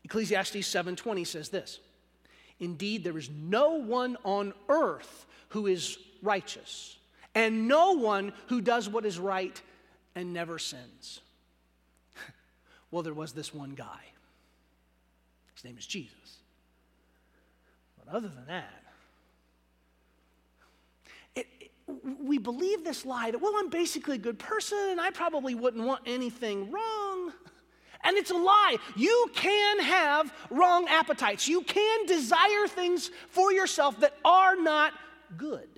Ecclesiastes 0.04 0.66
7:20 0.68 1.26
says 1.26 1.48
this. 1.48 1.80
Indeed 2.60 3.04
there 3.04 3.18
is 3.18 3.30
no 3.30 3.72
one 3.72 4.16
on 4.24 4.52
earth 4.68 5.26
who 5.48 5.66
is 5.66 5.98
righteous, 6.22 6.98
and 7.34 7.68
no 7.68 7.92
one 7.92 8.32
who 8.48 8.60
does 8.60 8.88
what 8.88 9.06
is 9.06 9.18
right 9.18 9.60
and 10.14 10.32
never 10.32 10.58
sins. 10.58 11.20
well, 12.90 13.02
there 13.02 13.14
was 13.14 13.32
this 13.32 13.54
one 13.54 13.70
guy 13.70 14.00
name 15.66 15.76
is 15.78 15.86
Jesus. 15.86 16.38
But 17.98 18.14
other 18.14 18.28
than 18.28 18.46
that, 18.46 18.82
it, 21.34 21.46
it, 21.60 21.70
we 22.22 22.38
believe 22.38 22.84
this 22.84 23.04
lie 23.04 23.30
that, 23.30 23.40
well, 23.40 23.54
I'm 23.56 23.68
basically 23.68 24.16
a 24.16 24.18
good 24.18 24.38
person 24.38 24.78
and 24.90 25.00
I 25.00 25.10
probably 25.10 25.54
wouldn't 25.54 25.84
want 25.84 26.02
anything 26.06 26.70
wrong. 26.70 27.32
And 28.04 28.16
it's 28.16 28.30
a 28.30 28.36
lie. 28.36 28.76
You 28.94 29.30
can 29.34 29.80
have 29.80 30.32
wrong 30.50 30.86
appetites. 30.88 31.48
You 31.48 31.62
can 31.62 32.06
desire 32.06 32.68
things 32.68 33.10
for 33.30 33.52
yourself 33.52 33.98
that 34.00 34.14
are 34.24 34.54
not 34.54 34.92
good. 35.36 35.68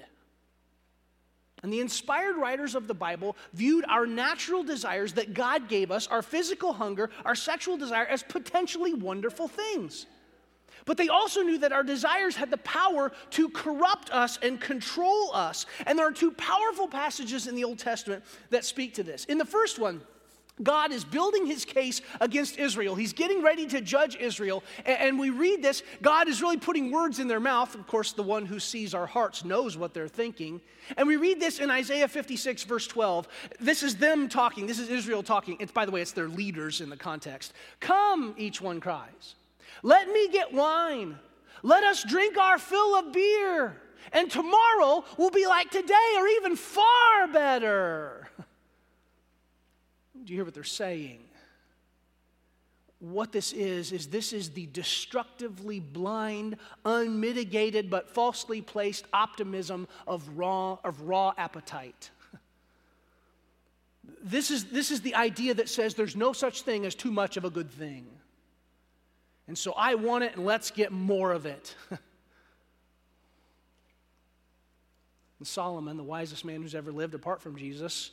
And 1.63 1.73
the 1.73 1.81
inspired 1.81 2.37
writers 2.37 2.75
of 2.75 2.87
the 2.87 2.95
Bible 2.95 3.37
viewed 3.53 3.85
our 3.89 4.07
natural 4.07 4.63
desires 4.63 5.15
that 5.15 5.35
God 5.35 5.69
gave 5.69 5.91
us, 5.91 6.07
our 6.07 6.23
physical 6.23 6.73
hunger, 6.73 7.11
our 7.25 7.35
sexual 7.35 7.77
desire, 7.77 8.07
as 8.07 8.23
potentially 8.23 8.95
wonderful 8.95 9.49
things. 9.49 10.07
But 10.85 10.97
they 10.97 11.09
also 11.09 11.43
knew 11.43 11.59
that 11.59 11.73
our 11.73 11.83
desires 11.83 12.37
had 12.37 12.51
the 12.51 12.59
power 12.59 13.13
to 13.31 13.49
corrupt 13.51 14.11
us 14.11 14.39
and 14.41 14.61
control 14.61 15.33
us. 15.35 15.67
And 15.87 15.99
there 15.99 16.07
are 16.07 16.13
two 16.13 16.31
powerful 16.31 16.89
passages 16.89 17.47
in 17.47 17.55
the 17.55 17.65
Old 17.65 17.79
Testament 17.79 18.25
that 18.51 18.65
speak 18.65 18.95
to 18.95 19.03
this. 19.03 19.25
In 19.27 19.37
the 19.37 19.45
first 19.45 19.79
one, 19.79 20.01
God 20.63 20.93
is 20.93 21.05
building 21.05 21.47
his 21.47 21.65
case 21.65 22.01
against 22.21 22.59
Israel. 22.59 22.95
He's 22.95 23.13
getting 23.13 23.43
ready 23.43 23.67
to 23.69 23.81
judge 23.81 24.17
Israel. 24.17 24.63
And 24.85 25.19
we 25.19 25.31
read 25.31 25.63
this, 25.63 25.83
God 26.03 26.29
is 26.29 26.43
really 26.43 26.57
putting 26.57 26.91
words 26.91 27.19
in 27.19 27.29
their 27.29 27.41
mouth. 27.41 27.75
Of 27.75 27.87
course, 27.87 28.13
the 28.13 28.23
one 28.23 28.47
who 28.47 28.59
sees 28.59 28.95
our 28.95 29.07
hearts 29.07 29.45
knows 29.45 29.77
what 29.77 29.95
they're 29.95 30.09
thinking. 30.09 30.61
And 30.97 31.07
we 31.07 31.17
read 31.17 31.41
this 31.41 31.59
in 31.59 31.71
Isaiah 31.71 32.09
56, 32.09 32.65
verse 32.65 32.87
12. 32.87 33.29
This 33.61 33.83
is 33.83 33.97
them 33.97 34.29
talking. 34.29 34.67
This 34.67 34.79
is 34.79 34.89
Israel 34.89 35.23
talking. 35.23 35.57
It's, 35.61 35.73
by 35.73 35.85
the 35.85 35.93
way, 35.93 36.01
it's 36.01 36.13
their 36.13 36.29
leaders 36.29 36.81
in 36.81 36.91
the 36.91 36.97
context. 36.97 37.53
Come, 37.81 38.35
each 38.39 38.61
one 38.61 38.81
cries. 38.81 39.35
Let 39.83 40.09
me 40.09 40.29
get 40.29 40.53
wine. 40.53 41.19
Let 41.63 41.85
us 41.85 42.03
drink 42.05 42.37
our 42.39 42.59
fill 42.59 42.97
of 42.97 43.13
beer. 43.13 43.77
And 44.13 44.31
tomorrow 44.31 45.05
will 45.17 45.31
be 45.31 45.47
like 45.47 45.71
today 45.71 46.15
or 46.17 46.27
even 46.27 46.57
far 46.57 47.29
better. 47.33 48.29
Do 50.29 50.35
you 50.35 50.39
hear 50.41 50.45
what 50.45 50.53
they're 50.53 50.63
saying? 50.63 51.21
What 52.99 53.33
this 53.33 53.55
is, 53.55 53.93
is 53.93 54.09
this 54.09 54.35
is 54.35 54.51
the 54.51 54.67
destructively 54.67 55.81
blind, 55.81 56.59
unmitigated, 56.85 57.89
but 57.89 58.11
falsely 58.11 58.61
placed 58.61 59.07
optimism 59.15 59.89
of 60.07 60.29
raw, 60.37 60.77
of 60.85 61.01
raw 61.01 61.33
appetite. 61.39 62.11
This 64.23 64.51
is, 64.51 64.65
this 64.67 64.91
is 64.91 65.01
the 65.01 65.15
idea 65.15 65.55
that 65.55 65.69
says 65.69 65.95
there's 65.95 66.17
no 66.17 66.33
such 66.33 66.63
thing 66.63 66.85
as 66.85 66.95
too 66.95 67.13
much 67.13 67.37
of 67.37 67.45
a 67.45 67.51
good 67.51 67.71
thing. 67.71 68.05
And 69.47 69.57
so 69.57 69.73
I 69.77 69.95
want 69.95 70.25
it, 70.25 70.35
and 70.35 70.45
let's 70.45 70.71
get 70.71 70.91
more 70.93 71.31
of 71.33 71.47
it. 71.47 71.75
and 71.91 72.01
Solomon, 75.43 75.97
the 75.97 76.03
wisest 76.03 76.45
man 76.45 76.63
who's 76.63 76.75
ever 76.75 76.91
lived 76.91 77.15
apart 77.15 77.41
from 77.41 77.57
Jesus, 77.57 78.11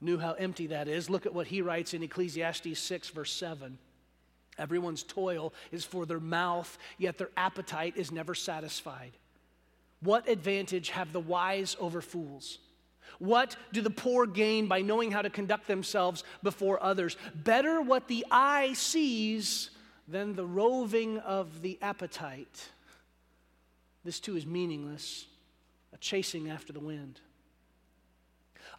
knew 0.00 0.18
how 0.18 0.32
empty 0.32 0.68
that 0.68 0.88
is. 0.88 1.10
Look 1.10 1.26
at 1.26 1.34
what 1.34 1.48
he 1.48 1.62
writes 1.62 1.94
in 1.94 2.02
Ecclesiastes 2.02 2.78
6, 2.78 3.10
verse 3.10 3.32
7. 3.32 3.78
Everyone's 4.58 5.02
toil 5.02 5.52
is 5.70 5.84
for 5.84 6.06
their 6.06 6.20
mouth, 6.20 6.78
yet 6.98 7.18
their 7.18 7.30
appetite 7.36 7.96
is 7.96 8.10
never 8.10 8.34
satisfied. 8.34 9.12
What 10.00 10.28
advantage 10.28 10.90
have 10.90 11.12
the 11.12 11.20
wise 11.20 11.76
over 11.80 12.00
fools? 12.00 12.58
What 13.18 13.56
do 13.72 13.80
the 13.80 13.90
poor 13.90 14.26
gain 14.26 14.66
by 14.66 14.82
knowing 14.82 15.10
how 15.10 15.22
to 15.22 15.30
conduct 15.30 15.66
themselves 15.66 16.24
before 16.42 16.82
others? 16.82 17.16
Better 17.34 17.80
what 17.80 18.06
the 18.06 18.24
eye 18.30 18.74
sees 18.74 19.70
than 20.06 20.34
the 20.34 20.46
roving 20.46 21.18
of 21.18 21.62
the 21.62 21.78
appetite. 21.82 22.68
This 24.04 24.20
too 24.20 24.36
is 24.36 24.46
meaningless, 24.46 25.26
a 25.92 25.98
chasing 25.98 26.48
after 26.48 26.72
the 26.72 26.80
wind. 26.80 27.20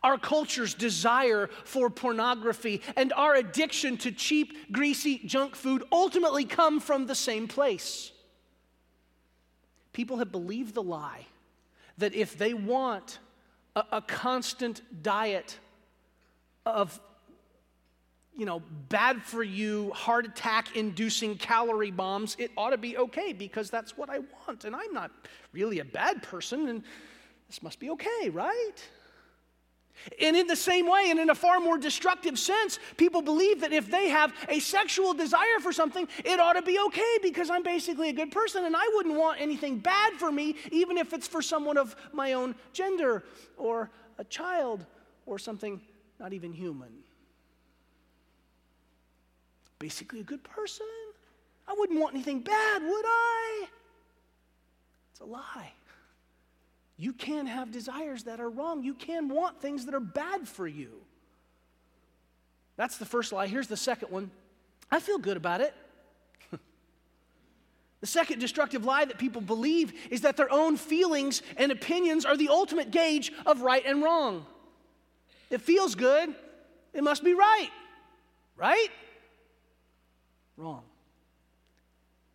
Our 0.03 0.17
culture's 0.17 0.73
desire 0.73 1.49
for 1.65 1.89
pornography 1.89 2.81
and 2.95 3.11
our 3.13 3.35
addiction 3.35 3.97
to 3.97 4.11
cheap, 4.11 4.71
greasy 4.71 5.19
junk 5.25 5.55
food 5.55 5.83
ultimately 5.91 6.45
come 6.45 6.79
from 6.79 7.05
the 7.05 7.15
same 7.15 7.47
place. 7.47 8.11
People 9.91 10.17
have 10.17 10.31
believed 10.31 10.73
the 10.73 10.83
lie 10.83 11.25
that 11.97 12.13
if 12.13 12.37
they 12.37 12.53
want 12.53 13.19
a, 13.75 13.83
a 13.93 14.01
constant 14.01 14.81
diet 15.03 15.57
of 16.65 16.99
you 18.39 18.45
know, 18.45 18.61
bad 18.87 19.21
for 19.21 19.43
you, 19.43 19.91
heart 19.91 20.25
attack 20.25 20.77
inducing 20.77 21.35
calorie 21.35 21.91
bombs, 21.91 22.37
it 22.39 22.51
ought 22.55 22.69
to 22.69 22.77
be 22.77 22.97
okay 22.97 23.33
because 23.33 23.69
that's 23.69 23.97
what 23.97 24.09
I 24.09 24.19
want. 24.19 24.63
And 24.63 24.73
I'm 24.73 24.93
not 24.93 25.11
really 25.51 25.79
a 25.79 25.85
bad 25.85 26.23
person, 26.23 26.69
and 26.69 26.83
this 27.49 27.61
must 27.61 27.81
be 27.81 27.89
okay, 27.89 28.29
right? 28.31 28.75
And 30.21 30.35
in 30.35 30.47
the 30.47 30.55
same 30.55 30.87
way, 30.87 31.07
and 31.09 31.19
in 31.19 31.29
a 31.29 31.35
far 31.35 31.59
more 31.59 31.77
destructive 31.77 32.39
sense, 32.39 32.79
people 32.97 33.21
believe 33.21 33.61
that 33.61 33.73
if 33.73 33.89
they 33.91 34.09
have 34.09 34.33
a 34.47 34.59
sexual 34.59 35.13
desire 35.13 35.59
for 35.61 35.73
something, 35.73 36.07
it 36.23 36.39
ought 36.39 36.53
to 36.53 36.61
be 36.61 36.79
okay 36.87 37.17
because 37.21 37.49
I'm 37.49 37.63
basically 37.63 38.09
a 38.09 38.13
good 38.13 38.31
person 38.31 38.65
and 38.65 38.75
I 38.75 38.89
wouldn't 38.95 39.15
want 39.15 39.41
anything 39.41 39.77
bad 39.77 40.13
for 40.13 40.31
me, 40.31 40.55
even 40.71 40.97
if 40.97 41.13
it's 41.13 41.27
for 41.27 41.41
someone 41.41 41.77
of 41.77 41.95
my 42.13 42.33
own 42.33 42.55
gender 42.73 43.23
or 43.57 43.89
a 44.17 44.23
child 44.23 44.85
or 45.25 45.37
something 45.37 45.81
not 46.19 46.33
even 46.33 46.51
human. 46.51 46.89
Basically, 49.79 50.19
a 50.19 50.23
good 50.23 50.43
person. 50.43 50.87
I 51.67 51.73
wouldn't 51.77 51.99
want 51.99 52.13
anything 52.13 52.41
bad, 52.41 52.81
would 52.81 53.05
I? 53.05 53.67
It's 55.11 55.21
a 55.21 55.25
lie. 55.25 55.71
You 56.99 57.13
can 57.13 57.45
have 57.47 57.71
desires 57.71 58.25
that 58.25 58.41
are 58.41 58.49
wrong. 58.49 58.83
You 58.83 58.93
can 58.93 59.29
want 59.29 59.61
things 59.61 59.85
that 59.85 59.95
are 59.95 60.01
bad 60.01 60.45
for 60.45 60.67
you. 60.67 60.91
That's 62.75 62.97
the 62.97 63.05
first 63.05 63.31
lie. 63.31 63.47
Here's 63.47 63.69
the 63.69 63.77
second 63.77 64.11
one 64.11 64.29
I 64.91 64.99
feel 64.99 65.17
good 65.17 65.37
about 65.37 65.61
it. 65.61 65.73
the 68.01 68.07
second 68.07 68.39
destructive 68.39 68.83
lie 68.83 69.05
that 69.05 69.17
people 69.17 69.39
believe 69.39 69.93
is 70.11 70.21
that 70.21 70.35
their 70.35 70.51
own 70.51 70.75
feelings 70.75 71.41
and 71.55 71.71
opinions 71.71 72.25
are 72.25 72.35
the 72.35 72.49
ultimate 72.49 72.91
gauge 72.91 73.31
of 73.45 73.61
right 73.61 73.85
and 73.85 74.03
wrong. 74.03 74.45
It 75.49 75.61
feels 75.61 75.95
good, 75.95 76.35
it 76.93 77.01
must 77.01 77.23
be 77.23 77.33
right. 77.33 77.69
Right? 78.57 78.89
Wrong. 80.57 80.83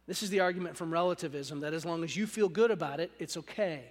This 0.07 0.23
is 0.23 0.31
the 0.31 0.41
argument 0.41 0.79
from 0.79 0.91
relativism 0.91 1.61
that 1.61 1.75
as 1.75 1.85
long 1.85 2.03
as 2.03 2.17
you 2.17 2.27
feel 2.27 2.49
good 2.49 2.71
about 2.71 2.99
it, 2.99 3.11
it's 3.19 3.37
okay. 3.37 3.91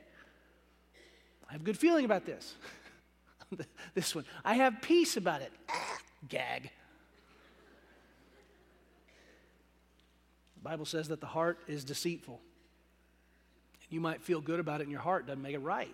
I 1.53 1.55
have 1.55 1.61
a 1.61 1.65
good 1.65 1.77
feeling 1.77 2.03
about 2.03 2.25
this. 2.25 2.55
this 3.93 4.15
one. 4.15 4.25
I 4.43 4.55
have 4.55 4.81
peace 4.81 5.17
about 5.17 5.43
it. 5.43 5.51
Gag. 6.27 6.71
The 10.55 10.63
Bible 10.63 10.85
says 10.85 11.09
that 11.09 11.21
the 11.21 11.27
heart 11.27 11.59
is 11.67 11.83
deceitful. 11.83 12.41
You 13.91 14.01
might 14.01 14.23
feel 14.23 14.41
good 14.41 14.59
about 14.59 14.81
it 14.81 14.85
in 14.85 14.89
your 14.89 15.01
heart, 15.01 15.27
doesn't 15.27 15.43
make 15.43 15.53
it 15.53 15.59
right. 15.59 15.93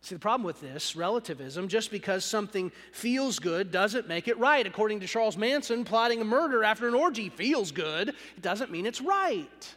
See, 0.00 0.14
the 0.14 0.18
problem 0.18 0.46
with 0.46 0.62
this 0.62 0.96
relativism, 0.96 1.68
just 1.68 1.90
because 1.90 2.24
something 2.24 2.72
feels 2.92 3.38
good 3.40 3.70
doesn't 3.70 4.08
make 4.08 4.26
it 4.26 4.38
right. 4.38 4.66
According 4.66 5.00
to 5.00 5.06
Charles 5.06 5.36
Manson, 5.36 5.84
plotting 5.84 6.22
a 6.22 6.24
murder 6.24 6.64
after 6.64 6.88
an 6.88 6.94
orgy 6.94 7.28
feels 7.28 7.72
good, 7.72 8.08
it 8.08 8.40
doesn't 8.40 8.70
mean 8.70 8.86
it's 8.86 9.02
right. 9.02 9.74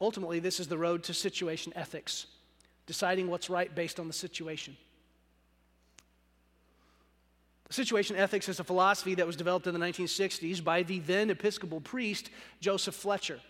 Ultimately, 0.00 0.40
this 0.40 0.60
is 0.60 0.68
the 0.68 0.78
road 0.78 1.02
to 1.04 1.14
situation 1.14 1.72
ethics, 1.74 2.26
deciding 2.86 3.28
what's 3.28 3.48
right 3.48 3.74
based 3.74 3.98
on 3.98 4.06
the 4.06 4.12
situation. 4.12 4.76
Situation 7.70 8.14
ethics 8.16 8.48
is 8.48 8.60
a 8.60 8.64
philosophy 8.64 9.14
that 9.14 9.26
was 9.26 9.34
developed 9.34 9.66
in 9.66 9.74
the 9.74 9.80
1960s 9.80 10.62
by 10.62 10.82
the 10.84 11.00
then 11.00 11.30
Episcopal 11.30 11.80
priest 11.80 12.30
Joseph 12.60 12.94
Fletcher. 12.94 13.40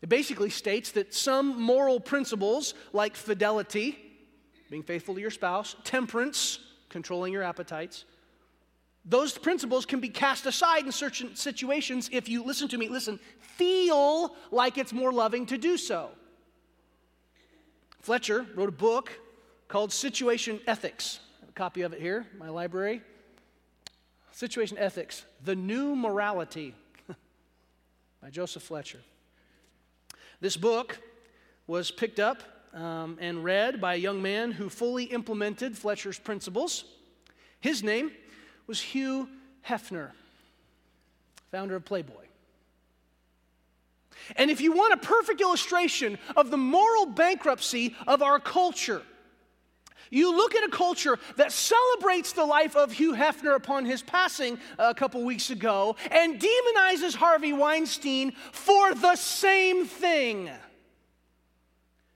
It 0.00 0.08
basically 0.08 0.50
states 0.50 0.92
that 0.92 1.12
some 1.12 1.60
moral 1.60 1.98
principles, 1.98 2.74
like 2.92 3.16
fidelity, 3.16 3.98
being 4.70 4.84
faithful 4.84 5.14
to 5.16 5.20
your 5.20 5.30
spouse, 5.30 5.74
temperance, 5.82 6.60
controlling 6.88 7.32
your 7.32 7.42
appetites, 7.42 8.04
those 9.04 9.36
principles 9.36 9.86
can 9.86 10.00
be 10.00 10.08
cast 10.08 10.46
aside 10.46 10.84
in 10.84 10.92
certain 10.92 11.34
situations 11.34 12.10
if 12.12 12.28
you, 12.28 12.44
listen 12.44 12.68
to 12.68 12.78
me, 12.78 12.88
listen, 12.88 13.18
feel 13.40 14.34
like 14.50 14.78
it's 14.78 14.92
more 14.92 15.12
loving 15.12 15.46
to 15.46 15.56
do 15.58 15.76
so. 15.76 16.10
Fletcher 18.00 18.46
wrote 18.54 18.68
a 18.68 18.72
book 18.72 19.10
called 19.66 19.92
Situation 19.92 20.60
Ethics. 20.66 21.20
a 21.48 21.52
copy 21.52 21.82
of 21.82 21.92
it 21.92 22.00
here, 22.00 22.26
my 22.38 22.48
library. 22.48 23.02
Situation 24.32 24.78
Ethics, 24.78 25.24
The 25.44 25.56
New 25.56 25.96
Morality 25.96 26.74
by 28.22 28.30
Joseph 28.30 28.62
Fletcher. 28.62 29.00
This 30.40 30.56
book 30.56 31.00
was 31.66 31.90
picked 31.90 32.20
up 32.20 32.42
um, 32.72 33.18
and 33.20 33.42
read 33.42 33.80
by 33.80 33.94
a 33.94 33.98
young 33.98 34.22
man 34.22 34.52
who 34.52 34.68
fully 34.68 35.04
implemented 35.04 35.76
Fletcher's 35.76 36.18
principles. 36.18 36.84
His 37.60 37.82
name 37.82 38.12
was 38.68 38.80
Hugh 38.80 39.28
Hefner, 39.66 40.10
founder 41.50 41.74
of 41.74 41.84
Playboy. 41.84 42.26
And 44.36 44.50
if 44.50 44.60
you 44.60 44.72
want 44.72 44.92
a 44.92 44.98
perfect 44.98 45.40
illustration 45.40 46.18
of 46.36 46.50
the 46.50 46.56
moral 46.56 47.06
bankruptcy 47.06 47.96
of 48.06 48.22
our 48.22 48.38
culture, 48.38 49.02
you 50.10 50.36
look 50.36 50.54
at 50.54 50.64
a 50.64 50.68
culture 50.68 51.18
that 51.36 51.52
celebrates 51.52 52.32
the 52.32 52.44
life 52.44 52.76
of 52.76 52.92
Hugh 52.92 53.14
Hefner 53.14 53.56
upon 53.56 53.84
his 53.84 54.02
passing 54.02 54.58
a 54.78 54.94
couple 54.94 55.22
weeks 55.24 55.50
ago 55.50 55.96
and 56.10 56.40
demonizes 56.40 57.14
Harvey 57.14 57.52
Weinstein 57.52 58.32
for 58.52 58.94
the 58.94 59.16
same 59.16 59.86
thing 59.86 60.50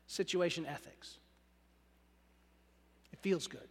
situation 0.06 0.66
ethics. 0.66 1.16
It 3.12 3.18
feels 3.21 3.47
good, 3.47 3.68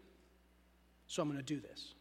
so 1.08 1.22
I'm 1.22 1.28
going 1.28 1.40
to 1.40 1.46
do 1.46 1.60
this. 1.60 1.94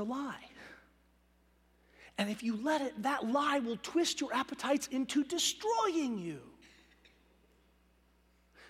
A 0.00 0.04
lie. 0.04 0.44
And 2.18 2.28
if 2.28 2.42
you 2.42 2.56
let 2.62 2.80
it, 2.80 3.02
that 3.02 3.26
lie 3.26 3.60
will 3.60 3.78
twist 3.82 4.20
your 4.20 4.34
appetites 4.34 4.88
into 4.88 5.24
destroying 5.24 6.18
you. 6.18 6.40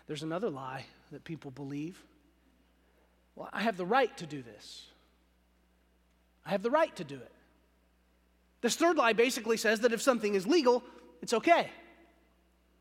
There's 0.07 0.23
another 0.23 0.51
lie 0.51 0.85
that 1.13 1.25
people 1.25 1.51
believe. 1.51 2.03
Well, 3.35 3.49
I 3.53 3.63
have 3.63 3.77
the 3.77 3.87
right 3.87 4.15
to 4.19 4.27
do 4.27 4.43
this. 4.43 4.87
I 6.45 6.51
have 6.51 6.63
the 6.63 6.71
right 6.71 6.95
to 6.97 7.05
do 7.05 7.17
it. 7.17 7.33
This 8.61 8.77
third 8.77 8.97
lie 8.97 9.15
basically 9.15 9.57
says 9.57 9.81
that 9.81 9.93
if 9.93 10.03
something 10.03 10.35
is 10.35 10.47
legal, 10.47 10.83
it's 11.23 11.33
okay. 11.33 11.71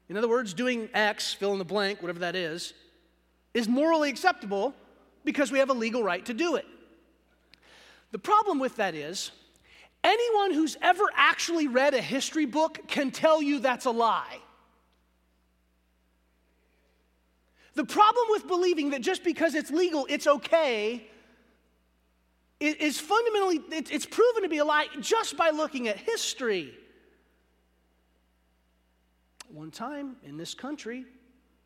In 0.10 0.18
other 0.18 0.28
words, 0.28 0.54
doing 0.54 0.90
X, 0.94 1.34
fill 1.34 1.54
in 1.54 1.60
the 1.60 1.66
blank, 1.66 2.02
whatever 2.02 2.20
that 2.20 2.36
is, 2.36 2.74
is 3.54 3.68
morally 3.68 4.10
acceptable 4.10 4.74
because 5.24 5.52
we 5.52 5.60
have 5.60 5.70
a 5.70 5.74
legal 5.74 6.04
right 6.04 6.26
to 6.26 6.34
do 6.34 6.56
it. 6.56 6.66
The 8.12 8.20
problem 8.20 8.60
with 8.60 8.78
that 8.78 8.96
is, 8.96 9.32
anyone 10.04 10.54
who's 10.54 10.78
ever 10.82 11.04
actually 11.16 11.68
read 11.68 11.94
a 11.94 12.02
history 12.02 12.46
book 12.46 12.88
can 12.88 13.12
tell 13.12 13.42
you 13.42 13.60
that's 13.60 13.86
a 13.86 13.92
lie. 13.92 14.40
The 17.76 17.86
problem 17.86 18.26
with 18.30 18.48
believing 18.48 18.90
that 18.90 19.02
just 19.02 19.24
because 19.24 19.56
it's 19.56 19.72
legal, 19.72 20.06
it's 20.10 20.28
okay, 20.28 21.08
is 22.60 23.00
fundamentally, 23.00 23.62
it's 23.72 24.06
proven 24.06 24.44
to 24.44 24.50
be 24.50 24.58
a 24.58 24.66
lie 24.66 24.88
just 25.00 25.38
by 25.38 25.52
looking 25.52 25.88
at 25.88 25.98
history. 25.98 26.74
One 29.48 29.72
time 29.72 30.18
in 30.24 30.36
this 30.36 30.54
country, 30.54 31.06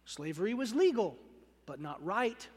slavery 0.05 0.53
was 0.53 0.75
legal, 0.75 1.17
but 1.65 1.79
not 1.79 2.03
right. 2.05 2.47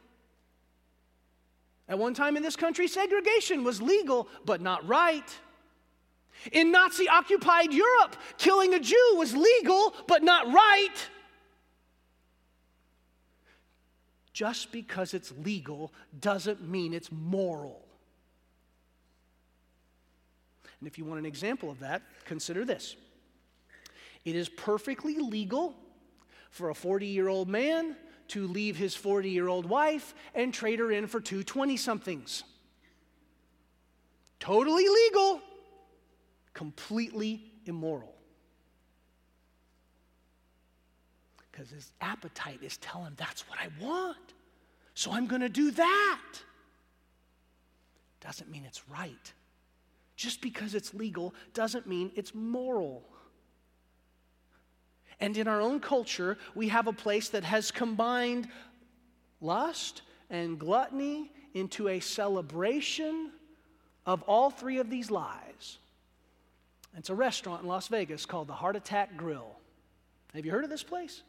At 1.88 1.98
one 1.98 2.14
time 2.14 2.36
in 2.36 2.42
this 2.42 2.56
country, 2.56 2.88
segregation 2.88 3.62
was 3.62 3.80
legal, 3.80 4.28
but 4.44 4.60
not 4.60 4.86
right. 4.88 5.28
In 6.52 6.72
Nazi 6.72 7.08
occupied 7.08 7.72
Europe, 7.72 8.16
killing 8.38 8.74
a 8.74 8.80
Jew 8.80 9.14
was 9.16 9.36
legal, 9.36 9.94
but 10.06 10.22
not 10.22 10.52
right. 10.52 11.08
just 14.36 14.70
because 14.70 15.14
it's 15.14 15.32
legal 15.42 15.94
doesn't 16.20 16.60
mean 16.60 16.92
it's 16.92 17.10
moral. 17.10 17.82
And 20.78 20.86
if 20.86 20.98
you 20.98 21.06
want 21.06 21.18
an 21.18 21.24
example 21.24 21.70
of 21.70 21.78
that, 21.80 22.02
consider 22.26 22.62
this 22.62 22.96
it 24.26 24.36
is 24.36 24.50
perfectly 24.50 25.16
legal 25.16 25.74
for 26.50 26.68
a 26.68 26.74
40 26.74 27.06
year 27.06 27.28
old 27.28 27.48
man 27.48 27.96
to 28.28 28.46
leave 28.46 28.76
his 28.76 28.94
40 28.94 29.30
year 29.30 29.48
old 29.48 29.66
wife 29.66 30.14
and 30.34 30.52
trade 30.52 30.78
her 30.78 30.90
in 30.90 31.06
for 31.06 31.20
two 31.20 31.42
20 31.42 31.76
somethings. 31.76 32.44
Totally 34.38 34.86
legal, 34.88 35.40
completely 36.52 37.42
immoral. 37.64 38.16
because 41.56 41.70
his 41.70 41.92
appetite 42.00 42.58
is 42.62 42.76
telling 42.78 43.06
him 43.06 43.14
that's 43.16 43.48
what 43.48 43.58
I 43.58 43.68
want. 43.82 44.34
So 44.94 45.12
I'm 45.12 45.26
going 45.26 45.40
to 45.40 45.48
do 45.48 45.70
that. 45.70 46.22
Doesn't 48.20 48.50
mean 48.50 48.64
it's 48.66 48.82
right. 48.88 49.32
Just 50.16 50.40
because 50.40 50.74
it's 50.74 50.92
legal 50.92 51.34
doesn't 51.54 51.86
mean 51.86 52.10
it's 52.14 52.34
moral. 52.34 53.04
And 55.20 55.36
in 55.36 55.48
our 55.48 55.60
own 55.60 55.80
culture, 55.80 56.36
we 56.54 56.68
have 56.68 56.86
a 56.86 56.92
place 56.92 57.30
that 57.30 57.44
has 57.44 57.70
combined 57.70 58.48
lust 59.40 60.02
and 60.30 60.58
gluttony 60.58 61.32
into 61.54 61.88
a 61.88 62.00
celebration 62.00 63.30
of 64.04 64.22
all 64.22 64.50
three 64.50 64.78
of 64.78 64.90
these 64.90 65.10
lies. 65.10 65.78
It's 66.96 67.10
a 67.10 67.14
restaurant 67.14 67.62
in 67.62 67.68
Las 67.68 67.88
Vegas 67.88 68.26
called 68.26 68.48
the 68.48 68.54
Heart 68.54 68.76
Attack 68.76 69.16
Grill. 69.16 69.56
Have 70.34 70.44
you 70.44 70.52
heard 70.52 70.64
of 70.64 70.70
this 70.70 70.82
place? 70.82 71.22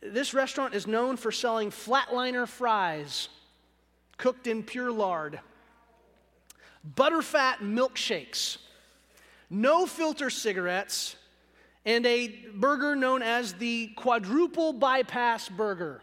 This 0.00 0.34
restaurant 0.34 0.74
is 0.74 0.86
known 0.86 1.16
for 1.16 1.32
selling 1.32 1.70
flatliner 1.70 2.46
fries 2.46 3.28
cooked 4.16 4.46
in 4.46 4.62
pure 4.62 4.92
lard, 4.92 5.40
butterfat 6.96 7.58
milkshakes, 7.58 8.58
no 9.50 9.86
filter 9.86 10.30
cigarettes, 10.30 11.16
and 11.84 12.06
a 12.06 12.28
burger 12.54 12.96
known 12.96 13.22
as 13.22 13.54
the 13.54 13.88
quadruple 13.96 14.72
bypass 14.72 15.48
burger. 15.48 16.02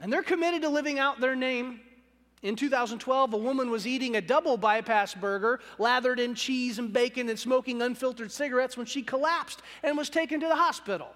And 0.00 0.12
they're 0.12 0.22
committed 0.22 0.62
to 0.62 0.68
living 0.68 0.98
out 0.98 1.20
their 1.20 1.36
name. 1.36 1.80
In 2.42 2.56
2012, 2.56 3.34
a 3.34 3.36
woman 3.36 3.70
was 3.70 3.86
eating 3.86 4.16
a 4.16 4.20
double 4.20 4.56
bypass 4.56 5.14
burger, 5.14 5.60
lathered 5.78 6.18
in 6.18 6.34
cheese 6.34 6.78
and 6.78 6.92
bacon 6.92 7.28
and 7.28 7.38
smoking 7.38 7.82
unfiltered 7.82 8.32
cigarettes 8.32 8.76
when 8.76 8.86
she 8.86 9.02
collapsed 9.02 9.60
and 9.82 9.98
was 9.98 10.08
taken 10.08 10.40
to 10.40 10.48
the 10.48 10.56
hospital. 10.56 11.08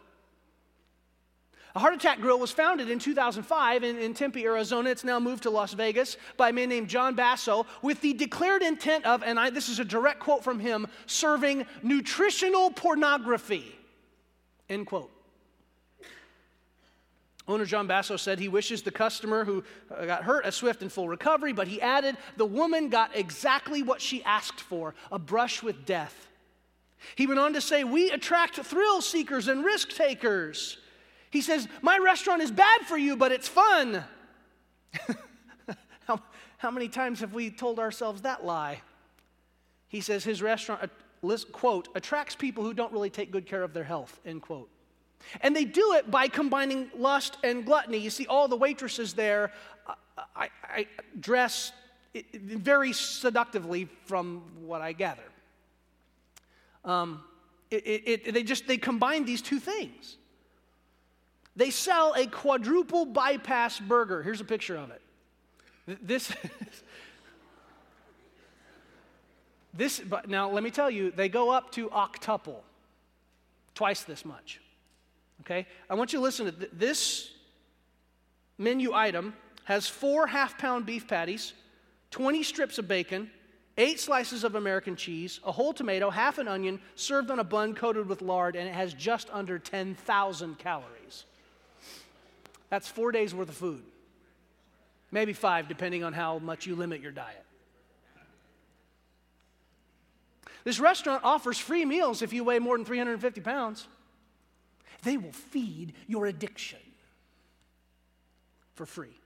A 1.77 1.81
Heart 1.81 1.95
Attack 1.95 2.21
Grill 2.21 2.39
was 2.39 2.53
founded 2.53 2.89
in 2.89 3.01
2005 3.01 3.83
in, 3.83 3.99
in, 3.99 4.15
Tempe, 4.15 4.45
Arizona. 4.45 4.91
It's 4.91 5.03
now 5.03 5.19
moved 5.19 5.43
to 5.43 5.51
Las 5.51 5.73
Vegas 5.73 6.17
by 6.37 6.51
a 6.51 6.53
man 6.53 6.69
named 6.69 6.89
Jon 6.89 7.17
Basso 7.17 7.67
with 7.83 8.01
the 8.01 8.13
declared 8.13 8.63
intent 8.63 9.05
of, 9.05 9.25
and 9.25 9.41
I, 9.41 9.51
this 9.51 9.69
is 9.69 9.81
a 9.81 9.85
direct 9.85 10.21
quote 10.21 10.45
from 10.45 10.61
him, 10.61 10.87
serving 11.07 11.67
nutritional 11.83 12.71
pornography. 12.71 13.77
End 14.71 14.87
quote. 14.87 15.11
Owner 17.49 17.67
Jon 17.67 17.89
Basso 17.89 18.17
said 18.17 18.39
he 18.39 18.49
wishes 18.49 18.83
the 18.83 18.93
customer 18.93 19.45
who 19.45 19.65
uh, 19.95 20.07
got 20.07 20.23
hurt 20.23 20.47
a 20.47 20.53
swift 20.53 20.81
and 20.81 20.91
full 20.91 21.09
recovery, 21.09 21.53
but 21.53 21.67
he 21.67 21.81
added 21.81 22.17
the 22.37 22.47
woman 22.47 22.89
got 22.89 23.15
exactly 23.17 23.83
what 23.83 24.01
she 24.01 24.23
asked 24.23 24.61
for 24.61 24.95
a 25.11 25.19
brush 25.19 25.63
with 25.63 25.85
death. 25.85 26.29
He 27.17 27.27
went 27.27 27.41
on 27.41 27.53
to 27.53 27.61
say, 27.61 27.83
We 27.83 28.13
attract 28.13 28.57
thrill 28.57 29.03
seekers 29.03 29.49
and 29.49 29.65
risk 29.65 29.91
takers. 29.91 30.79
He 31.35 31.41
says, 31.41 31.67
My 31.83 31.99
restaurant 31.99 32.43
is 32.43 32.53
bad 32.53 32.83
for 32.83 32.97
you, 32.97 33.17
but 33.17 33.33
it's 33.33 33.49
fun. 33.49 34.05
how, 36.07 36.21
how 36.59 36.71
many 36.71 36.87
times 36.87 37.19
have 37.19 37.35
we 37.35 37.51
told 37.51 37.81
ourselves 37.81 38.23
that 38.23 38.45
lie? 38.45 38.81
He 39.89 40.01
says 40.01 40.23
his 40.23 40.41
restaurant, 40.41 40.93
uh, 41.25 41.37
quote, 41.51 41.89
attracts 41.97 42.37
people 42.37 42.63
who 42.63 42.73
don't 42.73 42.93
really 42.93 43.11
take 43.11 43.33
good 43.33 43.47
care 43.47 43.65
of 43.65 43.75
their 43.75 43.83
health, 43.83 44.21
end 44.25 44.43
quote. 44.43 44.71
And 45.41 45.57
they 45.57 45.65
do 45.65 45.95
it 45.95 46.09
by 46.09 46.29
combining 46.29 46.89
lust 46.97 47.37
and 47.43 47.67
gluttony. 47.67 47.99
You 47.99 48.11
see, 48.11 48.29
all 48.29 48.47
the 48.47 48.57
waitresses 48.57 49.15
there 49.15 49.51
uh, 49.89 49.95
I, 50.37 50.51
I 50.63 50.87
dress 51.19 51.73
very 52.33 52.93
seductively 52.93 53.89
from 54.05 54.45
what 54.65 54.83
I 54.83 54.93
gather. 54.93 55.25
Um, 56.85 57.25
it, 57.73 57.85
it, 57.85 58.23
it, 58.27 58.35
they 58.35 58.45
just 58.45 58.69
they 58.69 58.77
combine 58.77 59.25
these 59.25 59.43
two 59.43 59.59
things 59.59 60.19
They 61.57 61.71
sell 61.71 62.15
a 62.17 62.27
quadruple 62.27 63.05
bypass 63.05 63.79
burger. 63.79 64.23
Here's 64.23 64.41
a 64.41 64.45
picture 64.45 64.77
of 64.77 64.91
it. 64.91 65.01
This, 66.07 66.33
this, 69.75 70.01
but 70.01 70.29
now 70.29 70.51
let 70.51 70.63
me 70.63 70.71
tell 70.71 70.91
you, 70.91 71.11
they 71.11 71.29
go 71.29 71.51
up 71.51 71.71
to 71.73 71.89
octuple, 71.91 72.61
twice 73.75 74.03
this 74.03 74.25
much. 74.25 74.61
Okay? 75.43 75.67
I 75.89 75.95
want 75.95 76.13
you 76.13 76.19
to 76.19 76.23
listen 76.23 76.47
to 76.47 76.53
th- 76.53 76.71
this 76.73 77.31
menu 78.59 78.93
item 78.93 79.35
has 79.65 79.87
four 79.87 80.27
half 80.27 80.59
pound 80.59 80.87
beef 80.87 81.07
patties, 81.07 81.53
20 82.11 82.43
strips 82.43 82.79
of 82.79 82.89
bacon, 82.89 83.31
eight 83.77 84.01
slices 84.01 84.45
of 84.45 84.55
American 84.55 84.97
cheese, 84.97 85.41
a 85.45 85.53
whole 85.53 85.73
tomato, 85.73 86.11
half 86.11 86.39
an 86.39 86.49
onion, 86.49 86.81
served 86.95 87.31
on 87.31 87.39
a 87.39 87.45
bun 87.45 87.75
coated 87.75 88.09
with 88.09 88.23
lard, 88.23 88.57
and 88.57 88.69
it 88.69 88.75
has 88.75 88.95
just 88.95 89.29
under 89.33 89.59
10,000 89.59 90.59
calories. 90.59 91.25
That's 92.75 92.89
four 92.89 93.13
days 93.13 93.33
worth 93.33 93.51
of 93.51 93.55
food. 93.55 93.85
Maybe 95.13 95.33
five, 95.33 95.69
depending 95.69 96.03
on 96.03 96.13
how 96.13 96.41
much 96.41 96.67
you 96.67 96.75
limit 96.75 97.01
your 97.01 97.13
diet. 97.13 97.45
This 100.65 100.81
restaurant 100.81 101.23
offers 101.23 101.57
free 101.57 101.85
meals 101.85 102.21
if 102.21 102.33
you 102.33 102.43
weigh 102.43 102.59
more 102.59 102.77
than 102.77 102.85
350 102.85 103.41
pounds. 103.43 103.87
They 105.05 105.17
will 105.17 105.31
feed 105.31 105.93
your 106.09 106.27
addiction 106.27 106.81
for 108.75 108.87
free. 108.87 109.21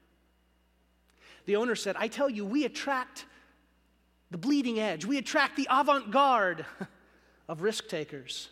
The 1.47 1.57
owner 1.57 1.75
said, 1.75 1.97
I 1.99 2.09
tell 2.09 2.29
you, 2.29 2.45
we 2.45 2.67
attract 2.67 3.25
the 4.31 4.37
bleeding 4.37 4.79
edge, 4.79 5.07
we 5.07 5.17
attract 5.17 5.57
the 5.57 5.69
avant 5.71 6.11
garde 6.11 6.67
of 7.49 7.63
risk 7.63 7.89
takers. 7.89 8.51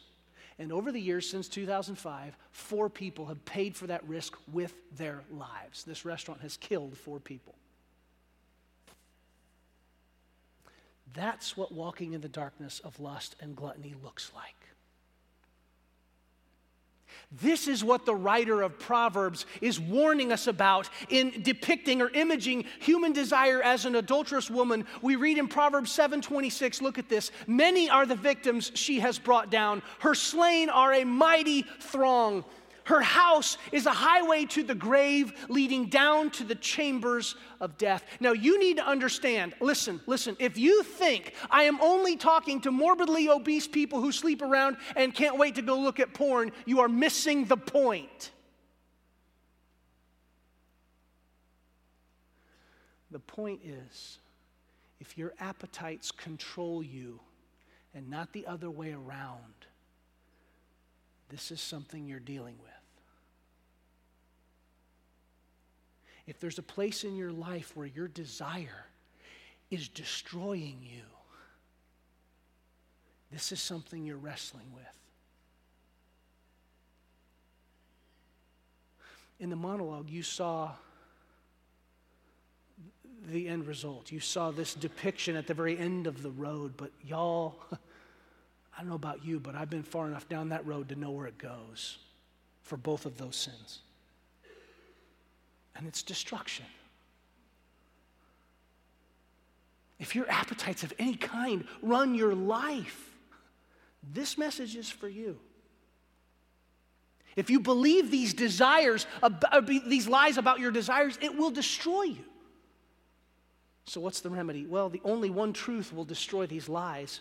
And 0.59 0.73
over 0.73 0.91
the 0.91 1.01
years 1.01 1.29
since 1.29 1.49
2005, 1.49 2.37
four 2.51 2.89
people 2.89 3.27
have 3.27 3.45
paid 3.45 3.77
for 3.77 3.87
that 3.89 4.07
risk 4.09 4.37
with 4.53 4.75
their 4.97 5.23
lives. 5.31 5.85
This 5.85 6.05
restaurant 6.05 6.41
has 6.41 6.57
killed 6.57 6.97
four 6.97 7.21
people. 7.21 7.55
That's 11.13 11.57
what 11.57 11.73
walking 11.73 12.15
in 12.15 12.21
the 12.21 12.29
darkness 12.29 12.81
of 12.81 12.99
lust 13.01 13.37
and 13.41 13.55
gluttony 13.55 13.95
looks 14.03 14.33
like. 14.35 14.56
This 17.33 17.67
is 17.67 17.83
what 17.83 18.07
the 18.07 18.15
writer 18.15 18.63
of 18.63 18.79
Proverbs 18.79 19.47
is 19.61 19.81
warning 19.81 20.31
us 20.31 20.47
about 20.47 20.89
in 21.09 21.43
depicting 21.43 22.01
or 22.01 22.09
imaging 22.11 22.65
human 22.79 23.13
desire 23.13 23.61
as 23.63 23.85
an 23.85 23.97
adulterous 23.97 24.49
woman. 24.49 24.87
We 25.03 25.17
read 25.17 25.37
in 25.37 25.49
Proverbs 25.49 25.91
7:26, 25.91 26.81
look 26.81 26.99
at 26.99 27.09
this. 27.09 27.33
Many 27.49 27.91
are 27.91 28.07
the 28.07 28.15
victims 28.15 28.71
she 28.75 29.01
has 29.01 29.19
brought 29.19 29.51
down. 29.51 29.83
Her 29.99 30.15
slain 30.15 30.71
are 30.71 30.93
a 30.93 31.05
mighty 31.05 31.67
throng. 31.81 32.45
Her 32.87 33.01
house 33.01 33.59
is 33.73 33.87
a 33.87 33.91
highway 33.91 34.45
to 34.47 34.63
the 34.63 34.75
grave 34.75 35.33
leading 35.49 35.87
down 35.87 36.31
to 36.31 36.45
the 36.45 36.55
chambers 36.55 37.35
of 37.61 37.77
death. 37.79 38.05
Now, 38.21 38.31
you 38.31 38.61
need 38.61 38.77
to 38.77 38.87
understand 38.87 39.55
listen, 39.61 40.01
listen. 40.07 40.37
If 40.39 40.57
you 40.57 40.85
think 40.85 41.35
I 41.51 41.65
am 41.65 41.81
only 41.81 42.17
talking 42.17 42.61
to 42.61 42.71
morbidly 42.71 43.29
obese 43.29 43.67
people 43.67 44.01
who 44.01 44.13
sleep 44.13 44.41
around 44.41 44.77
and 44.95 45.13
can't 45.13 45.37
wait 45.37 45.57
to 45.57 45.63
go 45.63 45.77
look 45.77 45.99
at 45.99 46.15
porn, 46.15 46.53
you 46.65 46.79
are 46.79 46.89
missing 46.89 47.47
the 47.47 47.57
point. 47.57 48.31
The 53.11 53.19
point 53.19 53.63
is 53.65 54.19
if 55.01 55.19
your 55.19 55.35
appetites 55.41 56.13
control 56.13 56.85
you 56.85 57.19
and 57.93 58.09
not 58.09 58.33
the 58.33 58.47
other 58.47 58.71
way 58.71 58.93
around, 58.93 59.67
this 61.29 61.51
is 61.51 61.61
something 61.61 62.07
you're 62.07 62.21
dealing 62.21 62.55
with. 62.63 62.76
If 66.27 66.41
there's 66.41 66.59
a 66.59 66.63
place 66.63 67.05
in 67.05 67.17
your 67.17 67.31
life 67.31 67.77
where 67.77 67.87
your 67.87 68.09
desire 68.09 68.87
is 69.71 69.89
destroying 69.89 70.79
you, 70.83 71.03
this 73.31 73.53
is 73.53 73.61
something 73.61 74.05
you're 74.05 74.17
wrestling 74.17 74.67
with. 74.75 74.85
In 79.39 79.51
the 79.51 79.57
monologue, 79.57 80.09
you 80.09 80.23
saw 80.23 80.73
the 83.29 83.49
end 83.49 83.67
result. 83.67 84.11
You 84.11 84.21
saw 84.21 84.51
this 84.51 84.75
depiction 84.75 85.37
at 85.37 85.47
the 85.47 85.55
very 85.55 85.77
end 85.77 86.07
of 86.07 86.23
the 86.23 86.31
road, 86.31 86.75
but 86.77 86.91
y'all, 87.05 87.57
I 87.73 88.81
don't 88.81 88.89
know 88.89 88.95
about 88.95 89.25
you, 89.25 89.41
but 89.41 89.55
I've 89.55 89.71
been 89.71 89.83
far 89.83 90.07
enough 90.07 90.29
down 90.29 90.49
that 90.51 90.67
road 90.67 90.89
to 90.89 90.97
know 90.97 91.11
where 91.11 91.27
it 91.27 91.39
goes 91.39 91.99
for 92.63 92.77
both 92.77 93.05
of 93.07 93.19
those 93.19 93.37
sins 93.37 93.81
and 95.77 95.87
it's 95.87 96.03
destruction. 96.03 96.67
If 99.99 100.15
your 100.15 100.29
appetites 100.29 100.83
of 100.83 100.93
any 100.99 101.17
kind 101.17 101.65
run 101.83 102.15
your 102.15 102.35
life, 102.35 103.11
this 104.13 104.37
message 104.37 104.77
is 104.77 104.91
for 104.91 105.09
you. 105.09 105.39
If 107.35 107.51
you 107.51 107.61
believe 107.61 108.11
these 108.11 108.33
desires, 108.33 109.07
these 109.87 110.09
lies 110.09 110.39
about 110.39 110.59
your 110.59 110.71
desires, 110.71 111.19
it 111.21 111.37
will 111.37 111.51
destroy 111.51 112.05
you. 112.05 112.25
So, 113.85 114.01
what's 114.01 114.21
the 114.21 114.31
remedy? 114.31 114.67
Well, 114.67 114.89
the 114.89 115.03
only 115.05 115.31
one 115.31 115.53
truth 115.53 115.93
will 115.93 116.05
destroy 116.05 116.47
these 116.47 116.69
lies. 116.69 117.21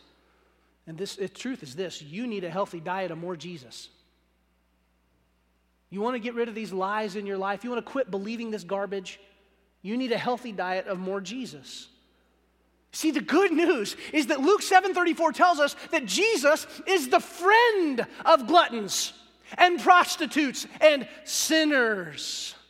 And 0.87 0.97
this 0.97 1.15
the 1.15 1.27
truth 1.27 1.63
is 1.63 1.75
this 1.75 2.01
you 2.01 2.27
need 2.27 2.43
a 2.43 2.49
healthy 2.49 2.79
diet 2.79 3.11
of 3.11 3.17
more 3.17 3.35
Jesus. 3.35 3.89
You 5.95 6.01
want 6.01 6.15
to 6.15 6.19
get 6.19 6.33
rid 6.33 6.49
of 6.49 6.55
these 6.55 6.73
lies 6.73 7.15
in 7.15 7.25
your 7.25 7.37
life? 7.37 7.63
You 7.63 7.69
want 7.69 7.85
to 7.85 7.89
quit 7.89 8.11
believing 8.11 8.51
this 8.51 8.65
garbage? 8.65 9.17
You 9.81 9.95
need 9.95 10.11
a 10.11 10.17
healthy 10.17 10.51
diet 10.51 10.87
of 10.87 10.99
more 10.99 11.21
Jesus. 11.21 11.87
See, 12.91 13.11
the 13.11 13.21
good 13.21 13.53
news 13.53 13.95
is 14.11 14.27
that 14.27 14.41
Luke 14.41 14.61
7:34 14.61 15.33
tells 15.33 15.61
us 15.61 15.73
that 15.91 16.05
Jesus 16.05 16.67
is 16.85 17.07
the 17.07 17.21
friend 17.21 18.05
of 18.25 18.45
gluttons 18.45 19.13
and 19.57 19.79
prostitutes 19.79 20.67
and 20.81 21.07
sinners. 21.23 22.55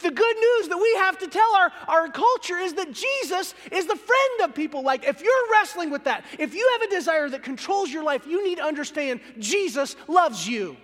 The 0.00 0.12
good 0.12 0.36
news 0.36 0.68
that 0.68 0.78
we 0.78 0.94
have 0.98 1.18
to 1.18 1.26
tell 1.26 1.56
our, 1.56 1.72
our 1.88 2.08
culture 2.08 2.56
is 2.56 2.74
that 2.74 2.92
Jesus 2.92 3.52
is 3.72 3.86
the 3.86 3.96
friend 3.96 4.40
of 4.44 4.54
people 4.54 4.84
like 4.84 5.04
if 5.04 5.20
you're 5.20 5.50
wrestling 5.50 5.90
with 5.90 6.04
that, 6.04 6.24
if 6.38 6.54
you 6.54 6.70
have 6.74 6.88
a 6.88 6.94
desire 6.94 7.28
that 7.30 7.42
controls 7.42 7.90
your 7.90 8.04
life, 8.04 8.24
you 8.24 8.44
need 8.44 8.58
to 8.58 8.64
understand 8.64 9.18
Jesus 9.40 9.96
loves 10.06 10.48
you. 10.48 10.76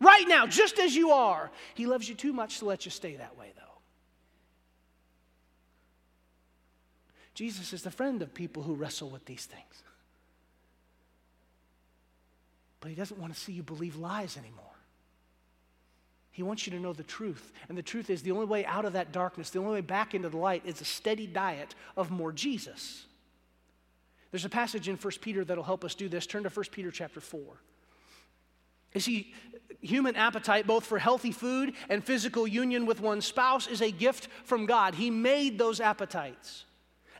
Right 0.00 0.26
now, 0.26 0.46
just 0.46 0.78
as 0.78 0.96
you 0.96 1.10
are. 1.10 1.50
He 1.74 1.86
loves 1.86 2.08
you 2.08 2.14
too 2.14 2.32
much 2.32 2.58
to 2.58 2.64
let 2.64 2.84
you 2.84 2.90
stay 2.90 3.16
that 3.16 3.36
way, 3.36 3.52
though. 3.56 3.62
Jesus 7.34 7.72
is 7.72 7.82
the 7.82 7.90
friend 7.90 8.22
of 8.22 8.34
people 8.34 8.62
who 8.62 8.74
wrestle 8.74 9.10
with 9.10 9.24
these 9.26 9.44
things. 9.44 9.82
But 12.80 12.88
he 12.88 12.94
doesn't 12.94 13.20
want 13.20 13.34
to 13.34 13.38
see 13.38 13.52
you 13.52 13.62
believe 13.62 13.96
lies 13.96 14.36
anymore. 14.36 14.64
He 16.32 16.42
wants 16.42 16.66
you 16.66 16.72
to 16.72 16.80
know 16.80 16.94
the 16.94 17.02
truth. 17.02 17.52
And 17.68 17.76
the 17.76 17.82
truth 17.82 18.08
is 18.08 18.22
the 18.22 18.30
only 18.30 18.46
way 18.46 18.64
out 18.64 18.86
of 18.86 18.94
that 18.94 19.12
darkness, 19.12 19.50
the 19.50 19.58
only 19.58 19.72
way 19.72 19.80
back 19.82 20.14
into 20.14 20.30
the 20.30 20.38
light 20.38 20.62
is 20.64 20.80
a 20.80 20.84
steady 20.84 21.26
diet 21.26 21.74
of 21.96 22.10
more 22.10 22.32
Jesus. 22.32 23.04
There's 24.30 24.44
a 24.44 24.50
passage 24.50 24.88
in 24.88 24.96
1 24.96 25.12
Peter 25.20 25.44
that'll 25.44 25.64
help 25.64 25.84
us 25.84 25.94
do 25.94 26.08
this. 26.08 26.26
Turn 26.26 26.44
to 26.44 26.48
1 26.48 26.66
Peter 26.72 26.90
chapter 26.90 27.20
4. 27.20 27.40
You 28.94 29.00
see, 29.00 29.32
human 29.80 30.16
appetite, 30.16 30.66
both 30.66 30.84
for 30.84 30.98
healthy 30.98 31.32
food 31.32 31.74
and 31.88 32.04
physical 32.04 32.46
union 32.46 32.86
with 32.86 33.00
one's 33.00 33.24
spouse, 33.24 33.66
is 33.66 33.80
a 33.80 33.90
gift 33.90 34.28
from 34.44 34.66
God. 34.66 34.94
He 34.94 35.10
made 35.10 35.58
those 35.58 35.80
appetites. 35.80 36.64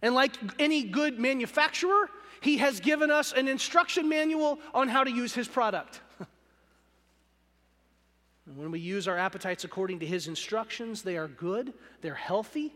And 0.02 0.14
like 0.14 0.34
any 0.58 0.84
good 0.84 1.18
manufacturer, 1.18 2.10
He 2.40 2.58
has 2.58 2.80
given 2.80 3.10
us 3.10 3.32
an 3.32 3.48
instruction 3.48 4.08
manual 4.08 4.58
on 4.74 4.88
how 4.88 5.04
to 5.04 5.10
use 5.10 5.34
His 5.34 5.48
product. 5.48 6.00
when 8.56 8.70
we 8.70 8.80
use 8.80 9.06
our 9.08 9.18
appetites 9.18 9.64
according 9.64 10.00
to 10.00 10.06
His 10.06 10.26
instructions, 10.26 11.02
they 11.02 11.16
are 11.16 11.28
good, 11.28 11.72
they're 12.00 12.14
healthy, 12.14 12.72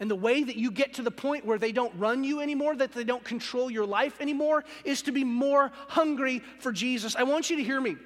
and 0.00 0.10
the 0.10 0.16
way 0.16 0.42
that 0.42 0.56
you 0.56 0.70
get 0.70 0.94
to 0.94 1.02
the 1.02 1.10
point 1.10 1.44
where 1.44 1.58
they 1.58 1.72
don't 1.72 1.94
run 1.96 2.24
you 2.24 2.40
anymore, 2.40 2.74
that 2.76 2.92
they 2.92 3.04
don't 3.04 3.24
control 3.24 3.70
your 3.70 3.86
life 3.86 4.20
anymore, 4.20 4.64
is 4.84 5.02
to 5.02 5.12
be 5.12 5.24
more 5.24 5.70
hungry 5.88 6.42
for 6.58 6.72
Jesus. 6.72 7.14
I 7.16 7.22
want 7.22 7.50
you 7.50 7.56
to 7.56 7.62
hear 7.62 7.80
me. 7.80 7.96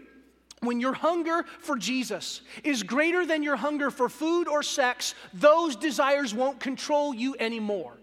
When 0.61 0.81
your 0.81 0.93
hunger 0.93 1.45
for 1.61 1.77
Jesus 1.77 2.43
is 2.65 2.83
greater 2.83 3.25
than 3.25 3.43
your 3.43 3.57
hunger 3.57 3.91
for 3.91 4.09
food 4.09 4.49
or 4.49 4.63
sex, 4.63 5.15
those 5.33 5.77
desires 5.77 6.35
won't 6.35 6.59
control 6.59 7.15
you 7.15 7.37
anymore. 7.39 7.97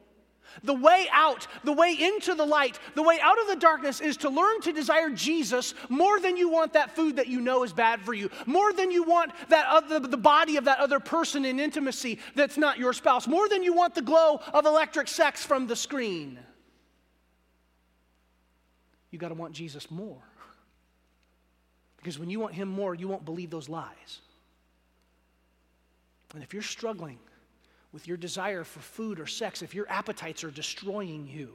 The 0.64 0.74
way 0.74 1.08
out, 1.12 1.48
the 1.64 1.74
way 1.74 1.94
into 2.00 2.34
the 2.36 2.46
light, 2.46 2.80
the 2.96 3.04
way 3.04 3.20
out 3.22 3.40
of 3.40 3.48
the 3.48 3.56
darkness 3.56 4.00
is 4.00 4.18
to 4.18 4.30
learn 4.30 4.62
to 4.62 4.72
desire 4.72 5.10
Jesus 5.10 5.74
more 5.90 6.20
than 6.20 6.38
you 6.38 6.50
want 6.50 6.74
that 6.74 6.96
food 6.96 7.18
that 7.18 7.28
you 7.28 7.42
know 7.42 7.64
is 7.64 7.74
bad 7.74 8.02
for 8.02 8.14
you, 8.14 8.30
more 8.46 8.74
than 8.74 8.92
you 8.92 9.04
want 9.04 9.32
that 9.50 9.66
other, 9.68 10.00
the 10.00 10.18
body 10.18 10.58
of 10.58 10.66
that 10.66 10.80
other 10.80 11.00
person 11.00 11.46
in 11.46 11.60
intimacy 11.60 12.20
that's 12.36 12.58
not 12.58 12.78
your 12.78 12.94
spouse, 12.94 13.28
more 13.28 13.50
than 13.50 13.64
you 13.64 13.74
want 13.74 13.96
the 13.96 14.02
glow 14.02 14.40
of 14.54 14.66
electric 14.66 15.08
sex 15.08 15.44
from 15.44 15.68
the 15.68 15.76
screen. 15.76 16.40
You 19.12 19.20
got 19.20 19.30
to 19.30 19.36
want 19.36 19.54
Jesus 19.54 19.90
more. 19.90 20.22
Because 21.98 22.20
when 22.20 22.30
you 22.30 22.40
want 22.40 22.54
Him 22.54 22.68
more, 22.68 22.94
you 22.94 23.08
won't 23.08 23.26
believe 23.26 23.50
those 23.50 23.70
lies. 23.70 24.22
And 26.34 26.44
if 26.44 26.54
you're 26.54 26.62
struggling 26.62 27.18
with 27.96 28.10
your 28.10 28.18
desire 28.18 28.66
for 28.66 28.82
food 28.82 29.22
or 29.22 29.26
sex, 29.26 29.62
if 29.62 29.74
your 29.74 29.90
appetites 29.90 30.44
are 30.44 30.52
destroying 30.52 31.30
you, 31.32 31.50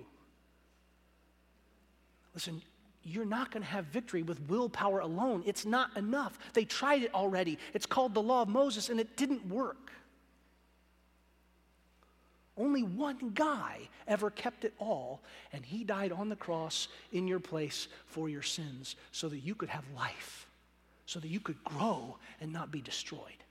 listen, 2.33 2.63
you're 3.05 3.27
not 3.27 3.51
going 3.51 3.63
to 3.63 3.69
have 3.69 3.85
victory 3.85 4.23
with 4.23 4.41
willpower 4.49 5.01
alone. 5.01 5.43
It's 5.45 5.67
not 5.67 5.95
enough. 5.99 6.39
They 6.55 6.65
tried 6.65 7.03
it 7.03 7.13
already. 7.15 7.59
It's 7.75 7.85
called 7.85 8.15
the 8.15 8.23
law 8.23 8.41
of 8.41 8.49
Moses, 8.49 8.89
and 8.89 8.99
it 8.99 9.19
didn't 9.19 9.47
work. 9.49 9.93
Only 12.57 12.85
one 12.85 13.33
guy 13.35 13.91
ever 14.09 14.31
kept 14.31 14.65
it 14.65 14.73
all, 14.79 15.21
and 15.53 15.63
he 15.63 15.85
died 15.85 16.11
on 16.11 16.31
the 16.31 16.37
cross 16.37 16.89
in 17.13 17.29
your 17.29 17.41
place 17.41 17.87
for 18.07 18.31
your 18.31 18.43
sins 18.43 18.97
so 19.13 19.29
that 19.29 19.41
you 19.41 19.55
could 19.55 19.69
have 19.69 19.85
life, 19.95 20.47
so 21.05 21.21
that 21.21 21.29
you 21.29 21.41
could 21.41 21.63
grow 21.65 22.17
and 22.41 22.51
not 22.51 22.71
be 22.71 22.81
destroyed. 22.81 23.45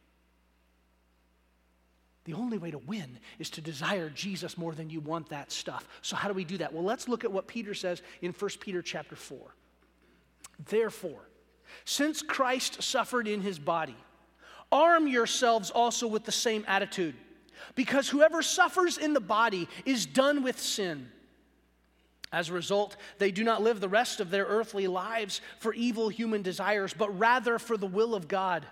The 2.30 2.36
only 2.36 2.60
way 2.60 2.70
to 2.70 2.78
win 2.78 3.18
is 3.40 3.50
to 3.50 3.62
desire 3.62 4.12
Jesus 4.12 4.56
more 4.56 4.76
than 4.76 4.92
you 4.92 5.00
want 5.00 5.30
that 5.30 5.52
stuff. 5.52 5.88
So 6.04 6.16
how 6.16 6.28
do 6.28 6.36
we 6.36 6.44
do 6.44 6.58
that? 6.58 6.72
Well, 6.72 6.84
let's 6.84 7.08
look 7.08 7.24
at 7.24 7.32
what 7.32 7.48
Peter 7.48 7.74
says 7.74 8.04
in 8.22 8.34
1 8.34 8.52
Peter 8.60 8.84
chapter 8.84 9.16
4. 9.16 9.40
Therefore, 10.70 11.28
since 11.86 12.22
Christ 12.22 12.84
suffered 12.84 13.28
in 13.28 13.42
his 13.42 13.58
body, 13.58 13.96
arm 14.72 15.08
yourselves 15.08 15.72
also 15.72 16.06
with 16.06 16.24
the 16.24 16.32
same 16.32 16.64
attitude, 16.68 17.16
because 17.74 18.08
whoever 18.08 18.44
suffers 18.44 19.00
in 19.00 19.14
the 19.14 19.20
body 19.20 19.68
is 19.84 20.06
done 20.06 20.44
with 20.44 20.60
sin. 20.60 21.10
As 22.32 22.50
a 22.50 22.54
result, 22.54 22.96
they 23.18 23.32
do 23.32 23.44
not 23.44 23.64
live 23.64 23.80
the 23.80 23.90
rest 23.90 24.20
of 24.20 24.30
their 24.30 24.46
earthly 24.46 24.86
lives 24.86 25.42
for 25.58 25.74
evil 25.74 26.10
human 26.10 26.44
desires, 26.44 26.94
but 26.94 27.10
rather 27.18 27.58
for 27.58 27.76
the 27.76 27.88
will 27.88 28.14
of 28.14 28.28
God. 28.28 28.68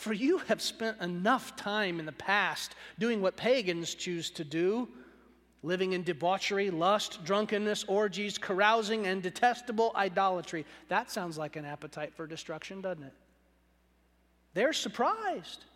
For 0.00 0.14
you 0.14 0.38
have 0.38 0.62
spent 0.62 0.98
enough 1.02 1.56
time 1.56 2.00
in 2.00 2.06
the 2.06 2.12
past 2.12 2.74
doing 2.98 3.20
what 3.20 3.36
pagans 3.36 3.94
choose 3.94 4.30
to 4.30 4.44
do 4.44 4.88
living 5.62 5.92
in 5.92 6.02
debauchery, 6.02 6.70
lust, 6.70 7.22
drunkenness, 7.22 7.84
orgies, 7.84 8.38
carousing, 8.38 9.06
and 9.06 9.22
detestable 9.22 9.92
idolatry. 9.94 10.64
That 10.88 11.10
sounds 11.10 11.36
like 11.36 11.56
an 11.56 11.66
appetite 11.66 12.14
for 12.14 12.26
destruction, 12.26 12.80
doesn't 12.80 13.02
it? 13.02 13.12
They're 14.54 14.72
surprised 14.72 15.66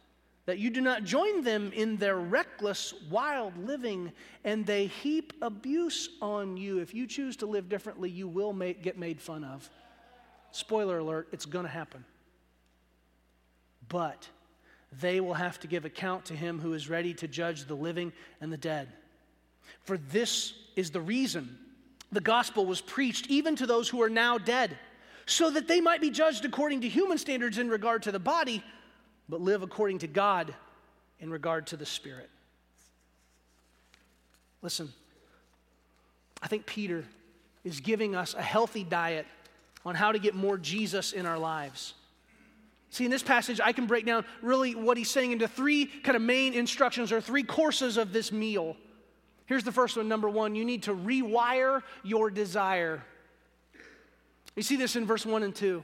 that 0.46 0.58
you 0.58 0.70
do 0.70 0.80
not 0.80 1.04
join 1.04 1.44
them 1.44 1.70
in 1.74 1.98
their 1.98 2.16
reckless, 2.16 2.94
wild 3.10 3.58
living, 3.58 4.10
and 4.42 4.64
they 4.64 4.86
heap 4.86 5.34
abuse 5.42 6.08
on 6.22 6.56
you. 6.56 6.78
If 6.78 6.94
you 6.94 7.06
choose 7.06 7.36
to 7.36 7.46
live 7.46 7.68
differently, 7.68 8.08
you 8.08 8.26
will 8.26 8.54
make, 8.54 8.82
get 8.82 8.96
made 8.96 9.20
fun 9.20 9.44
of. 9.44 9.68
Spoiler 10.50 11.00
alert, 11.00 11.28
it's 11.30 11.44
going 11.44 11.66
to 11.66 11.70
happen 11.70 12.06
but 13.88 14.28
they 15.00 15.20
will 15.20 15.34
have 15.34 15.58
to 15.60 15.66
give 15.66 15.84
account 15.84 16.26
to 16.26 16.36
him 16.36 16.60
who 16.60 16.72
is 16.72 16.88
ready 16.88 17.14
to 17.14 17.28
judge 17.28 17.64
the 17.64 17.74
living 17.74 18.12
and 18.40 18.52
the 18.52 18.56
dead. 18.56 18.88
For 19.82 19.96
this 19.96 20.54
is 20.76 20.90
the 20.90 21.00
reason 21.00 21.58
the 22.12 22.20
gospel 22.20 22.64
was 22.64 22.80
preached 22.80 23.28
even 23.28 23.56
to 23.56 23.66
those 23.66 23.88
who 23.88 24.00
are 24.02 24.08
now 24.08 24.38
dead, 24.38 24.78
so 25.26 25.50
that 25.50 25.66
they 25.66 25.80
might 25.80 26.00
be 26.00 26.10
judged 26.10 26.44
according 26.44 26.82
to 26.82 26.88
human 26.88 27.18
standards 27.18 27.58
in 27.58 27.68
regard 27.68 28.04
to 28.04 28.12
the 28.12 28.18
body, 28.18 28.62
but 29.28 29.40
live 29.40 29.62
according 29.62 29.98
to 29.98 30.06
God 30.06 30.54
in 31.18 31.30
regard 31.30 31.66
to 31.68 31.76
the 31.76 31.86
spirit. 31.86 32.30
Listen, 34.62 34.92
I 36.42 36.46
think 36.46 36.66
Peter 36.66 37.04
is 37.64 37.80
giving 37.80 38.14
us 38.14 38.34
a 38.34 38.42
healthy 38.42 38.84
diet 38.84 39.26
on 39.84 39.94
how 39.94 40.12
to 40.12 40.18
get 40.18 40.34
more 40.34 40.56
Jesus 40.56 41.12
in 41.12 41.26
our 41.26 41.38
lives. 41.38 41.94
See, 42.94 43.04
in 43.04 43.10
this 43.10 43.24
passage, 43.24 43.58
I 43.60 43.72
can 43.72 43.86
break 43.86 44.06
down 44.06 44.24
really 44.40 44.76
what 44.76 44.96
he's 44.96 45.10
saying 45.10 45.32
into 45.32 45.48
three 45.48 45.86
kind 45.86 46.14
of 46.14 46.22
main 46.22 46.54
instructions 46.54 47.10
or 47.10 47.20
three 47.20 47.42
courses 47.42 47.96
of 47.96 48.12
this 48.12 48.30
meal. 48.30 48.76
Here's 49.46 49.64
the 49.64 49.72
first 49.72 49.96
one 49.96 50.06
number 50.06 50.28
one, 50.28 50.54
you 50.54 50.64
need 50.64 50.84
to 50.84 50.94
rewire 50.94 51.82
your 52.04 52.30
desire. 52.30 53.02
You 54.54 54.62
see 54.62 54.76
this 54.76 54.94
in 54.94 55.06
verse 55.06 55.26
1 55.26 55.42
and 55.42 55.52
2. 55.52 55.82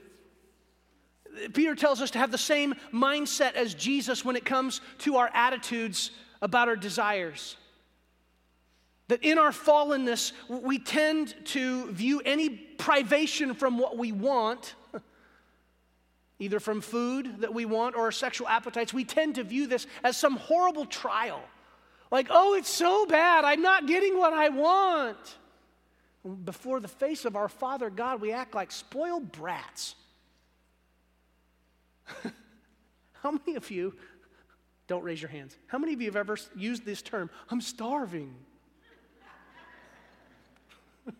Peter 1.53 1.75
tells 1.75 2.01
us 2.01 2.12
to 2.12 2.18
have 2.18 2.31
the 2.31 2.38
same 2.38 2.75
mindset 2.94 3.55
as 3.55 3.75
Jesus 3.75 4.25
when 4.25 4.37
it 4.37 4.44
comes 4.44 4.81
to 4.99 5.16
our 5.16 5.31
attitudes 5.35 6.12
about 6.40 6.68
our 6.68 6.77
desires. 6.77 7.57
That 9.09 9.25
in 9.25 9.37
our 9.37 9.51
fallenness, 9.51 10.31
we 10.49 10.79
tend 10.79 11.35
to 11.46 11.90
view 11.90 12.23
any 12.25 12.51
privation 12.51 13.55
from 13.55 13.79
what 13.79 13.99
we 13.99 14.12
want 14.12 14.77
either 16.40 16.59
from 16.59 16.81
food 16.81 17.42
that 17.42 17.55
we 17.55 17.66
want 17.66 17.94
or 17.94 18.00
our 18.00 18.12
sexual 18.12 18.48
appetites, 18.48 18.92
we 18.92 19.05
tend 19.05 19.37
to 19.37 19.44
view 19.44 19.68
this 19.68 19.87
as 20.03 20.16
some 20.16 20.37
horrible 20.37 20.87
trial. 20.87 21.40
Like, 22.11 22.26
oh, 22.31 22.55
it's 22.55 22.68
so 22.68 23.07
bad, 23.07 23.44
I'm 23.44 23.62
not 23.62 23.87
getting 23.87 24.18
what 24.18 24.33
I 24.33 24.48
want. 24.48 25.37
Before 26.44 26.81
the 26.81 26.88
face 26.88 27.24
of 27.24 27.37
our 27.37 27.48
Father 27.48 27.88
God, 27.88 28.20
we 28.20 28.33
act 28.33 28.55
like 28.55 28.72
spoiled 28.72 29.31
brats. 29.31 29.94
How 33.22 33.31
many 33.31 33.55
of 33.55 33.70
you, 33.70 33.94
don't 34.87 35.05
raise 35.05 35.20
your 35.20 35.31
hands, 35.31 35.57
how 35.66 35.79
many 35.79 35.92
of 35.92 36.00
you 36.00 36.09
have 36.09 36.16
ever 36.16 36.37
used 36.57 36.87
this 36.87 37.03
term, 37.03 37.31
I'm 37.50 37.61
starving? 37.61 38.35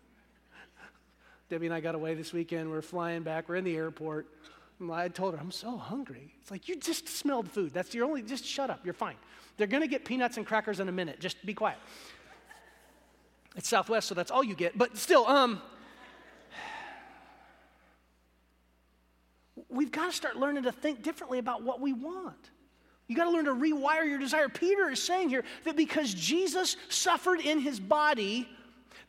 Debbie 1.49 1.67
and 1.67 1.75
I 1.75 1.79
got 1.79 1.93
away 1.95 2.15
this 2.15 2.33
weekend. 2.33 2.71
We're 2.71 2.81
flying 2.81 3.21
back. 3.21 3.47
We're 3.47 3.55
in 3.57 3.63
the 3.63 3.77
airport. 3.77 4.27
I 4.89 5.09
told 5.09 5.33
her, 5.35 5.39
I'm 5.39 5.51
so 5.51 5.77
hungry. 5.77 6.33
It's 6.41 6.49
like, 6.49 6.67
you 6.67 6.77
just 6.77 7.07
smelled 7.07 7.49
food. 7.49 7.73
That's 7.73 7.93
your 7.93 8.05
only, 8.05 8.21
just 8.21 8.45
shut 8.45 8.69
up. 8.69 8.83
You're 8.83 8.93
fine. 8.93 9.15
They're 9.57 9.67
going 9.67 9.83
to 9.83 9.87
get 9.87 10.05
peanuts 10.05 10.37
and 10.37 10.45
crackers 10.45 10.79
in 10.79 10.89
a 10.89 10.91
minute. 10.91 11.19
Just 11.19 11.45
be 11.45 11.53
quiet. 11.53 11.77
It's 13.55 13.67
Southwest, 13.67 14.07
so 14.07 14.15
that's 14.15 14.31
all 14.31 14.43
you 14.43 14.55
get. 14.55 14.77
But 14.77 14.97
still, 14.97 15.27
um, 15.27 15.61
we've 19.69 19.91
got 19.91 20.07
to 20.07 20.11
start 20.11 20.37
learning 20.37 20.63
to 20.63 20.71
think 20.71 21.03
differently 21.03 21.37
about 21.37 21.63
what 21.63 21.81
we 21.81 21.93
want. 21.93 22.49
You 23.07 23.15
got 23.17 23.25
to 23.25 23.31
learn 23.31 23.45
to 23.45 23.53
rewire 23.53 24.07
your 24.07 24.19
desire. 24.19 24.47
Peter 24.47 24.89
is 24.89 25.03
saying 25.03 25.29
here 25.29 25.43
that 25.65 25.75
because 25.75 26.13
Jesus 26.13 26.77
suffered 26.87 27.41
in 27.41 27.59
his 27.59 27.77
body, 27.77 28.47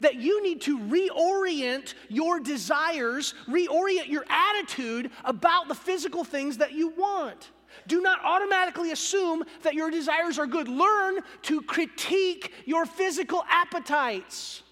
that 0.01 0.16
you 0.16 0.42
need 0.42 0.61
to 0.62 0.79
reorient 0.79 1.95
your 2.09 2.40
desires, 2.40 3.35
reorient 3.49 4.09
your 4.09 4.25
attitude 4.29 5.11
about 5.25 5.68
the 5.68 5.75
physical 5.75 6.25
things 6.25 6.59
that 6.59 6.73
you 6.73 6.88
want. 6.90 7.51
Do 7.87 8.01
not 8.01 8.21
automatically 8.25 8.92
assume 8.92 9.45
that 9.62 9.75
your 9.75 9.90
desires 9.90 10.38
are 10.38 10.47
good. 10.47 10.68
Learn 10.68 11.21
to 11.42 11.62
critique 11.62 12.53
your 12.66 12.87
physical 12.87 13.45
appetites. 13.49 14.62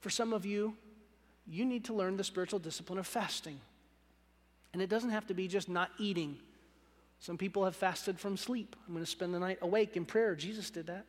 For 0.00 0.10
some 0.10 0.32
of 0.32 0.44
you, 0.44 0.74
you 1.46 1.64
need 1.64 1.84
to 1.84 1.94
learn 1.94 2.16
the 2.16 2.24
spiritual 2.24 2.58
discipline 2.58 2.98
of 2.98 3.06
fasting. 3.06 3.60
And 4.72 4.82
it 4.82 4.88
doesn't 4.88 5.10
have 5.10 5.26
to 5.28 5.34
be 5.34 5.48
just 5.48 5.68
not 5.68 5.90
eating. 5.98 6.38
Some 7.20 7.38
people 7.38 7.64
have 7.64 7.74
fasted 7.74 8.18
from 8.18 8.36
sleep. 8.36 8.76
I'm 8.86 8.92
going 8.92 9.04
to 9.04 9.10
spend 9.10 9.34
the 9.34 9.38
night 9.38 9.58
awake 9.62 9.96
in 9.96 10.04
prayer. 10.04 10.34
Jesus 10.34 10.70
did 10.70 10.86
that. 10.88 11.06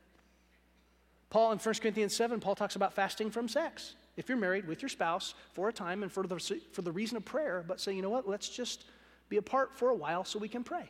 Paul 1.30 1.52
in 1.52 1.60
1 1.60 1.76
Corinthians 1.76 2.16
7, 2.16 2.40
Paul 2.40 2.56
talks 2.56 2.76
about 2.76 2.94
fasting 2.94 3.30
from 3.30 3.48
sex. 3.48 3.96
If 4.18 4.28
you're 4.28 4.38
married 4.38 4.68
with 4.68 4.82
your 4.82 4.90
spouse 4.90 5.36
for 5.54 5.70
a 5.70 5.74
time 5.74 6.04
and 6.04 6.12
for 6.12 6.26
the, 6.26 6.40
for 6.72 6.82
the 6.82 6.92
reason 6.92 7.18
of 7.18 7.26
prayer, 7.26 7.64
but 7.68 7.80
say, 7.80 7.94
you 7.94 8.02
know 8.02 8.10
what, 8.10 8.28
let's 8.28 8.50
just 8.50 8.86
be 9.30 9.38
apart 9.38 9.76
for 9.76 9.90
a 9.90 9.96
while 9.96 10.24
so 10.24 10.40
we 10.40 10.50
can 10.50 10.64
pray. 10.64 10.90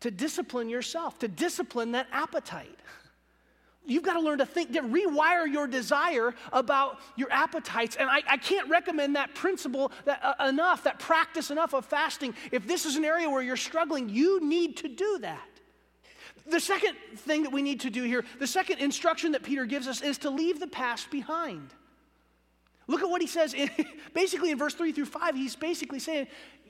To 0.00 0.10
discipline 0.10 0.68
yourself, 0.68 1.18
to 1.20 1.28
discipline 1.28 1.92
that 1.92 2.06
appetite. 2.12 2.78
You've 3.84 4.04
got 4.04 4.14
to 4.14 4.20
learn 4.20 4.38
to 4.38 4.46
think, 4.46 4.72
to 4.74 4.80
rewire 4.80 5.52
your 5.52 5.66
desire 5.66 6.34
about 6.52 7.00
your 7.16 7.32
appetites. 7.32 7.96
And 7.96 8.08
I, 8.08 8.22
I 8.28 8.36
can't 8.36 8.70
recommend 8.70 9.16
that 9.16 9.34
principle 9.34 9.90
that, 10.04 10.20
uh, 10.22 10.46
enough, 10.48 10.84
that 10.84 11.00
practice 11.00 11.50
enough 11.50 11.74
of 11.74 11.84
fasting. 11.84 12.34
If 12.52 12.66
this 12.66 12.86
is 12.86 12.94
an 12.94 13.04
area 13.04 13.28
where 13.28 13.42
you're 13.42 13.56
struggling, 13.56 14.08
you 14.08 14.40
need 14.46 14.76
to 14.78 14.88
do 14.88 15.18
that. 15.22 15.48
The 16.46 16.60
second 16.60 16.96
thing 17.16 17.44
that 17.44 17.52
we 17.52 17.62
need 17.62 17.80
to 17.80 17.90
do 17.90 18.02
here, 18.02 18.24
the 18.38 18.46
second 18.46 18.78
instruction 18.78 19.32
that 19.32 19.42
Peter 19.42 19.64
gives 19.64 19.86
us 19.86 20.02
is 20.02 20.18
to 20.18 20.30
leave 20.30 20.60
the 20.60 20.66
past 20.66 21.10
behind. 21.10 21.70
Look 22.88 23.00
at 23.00 23.08
what 23.08 23.20
he 23.20 23.28
says 23.28 23.54
in, 23.54 23.70
basically 24.14 24.50
in 24.50 24.58
verse 24.58 24.74
3 24.74 24.92
through 24.92 25.06
5. 25.06 25.34
He's 25.34 25.56
basically 25.56 25.98
saying, 25.98 26.26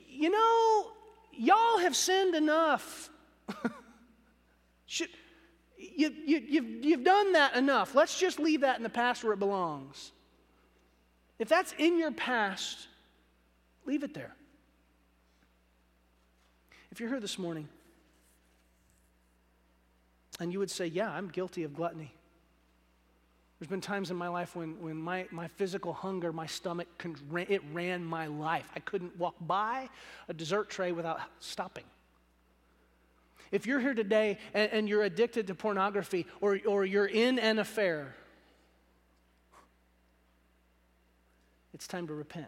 you 0.09 0.29
know, 0.29 0.91
y'all 1.33 1.79
have 1.79 1.95
sinned 1.95 2.35
enough. 2.35 3.09
Should, 4.85 5.09
you, 5.77 6.13
you, 6.25 6.41
you've, 6.47 6.85
you've 6.85 7.03
done 7.03 7.33
that 7.33 7.55
enough. 7.55 7.95
Let's 7.95 8.19
just 8.19 8.39
leave 8.39 8.61
that 8.61 8.77
in 8.77 8.83
the 8.83 8.89
past 8.89 9.23
where 9.23 9.33
it 9.33 9.39
belongs. 9.39 10.11
If 11.39 11.49
that's 11.49 11.73
in 11.77 11.97
your 11.97 12.11
past, 12.11 12.87
leave 13.85 14.03
it 14.03 14.13
there. 14.13 14.35
If 16.91 16.99
you're 16.99 17.09
here 17.09 17.19
this 17.19 17.39
morning 17.39 17.67
and 20.39 20.51
you 20.51 20.59
would 20.59 20.71
say, 20.71 20.87
Yeah, 20.87 21.09
I'm 21.09 21.27
guilty 21.29 21.63
of 21.63 21.73
gluttony. 21.73 22.13
There's 23.59 23.69
been 23.69 23.81
times 23.81 24.11
in 24.11 24.17
my 24.17 24.27
life 24.27 24.57
when, 24.57 24.81
when 24.81 24.97
my, 24.97 25.25
my 25.31 25.47
physical 25.47 25.93
hunger, 25.93 26.33
my 26.33 26.47
stomach, 26.47 26.87
it 27.33 27.61
ran 27.71 28.03
my 28.03 28.27
life. 28.27 28.69
I 28.75 28.81
couldn't 28.81 29.17
walk 29.17 29.35
by 29.39 29.87
a 30.27 30.33
dessert 30.33 30.69
tray 30.69 30.91
without 30.91 31.21
stopping. 31.39 31.85
If 33.51 33.65
you're 33.65 33.79
here 33.79 33.93
today 33.93 34.39
and, 34.53 34.71
and 34.71 34.89
you're 34.89 35.03
addicted 35.03 35.47
to 35.47 35.55
pornography 35.55 36.25
or, 36.41 36.59
or 36.67 36.83
you're 36.83 37.05
in 37.05 37.39
an 37.39 37.57
affair, 37.57 38.13
it's 41.73 41.87
time 41.87 42.07
to 42.07 42.13
repent 42.13 42.47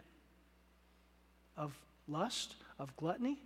of 1.56 1.80
lust, 2.10 2.56
of 2.78 2.94
gluttony, 2.98 3.40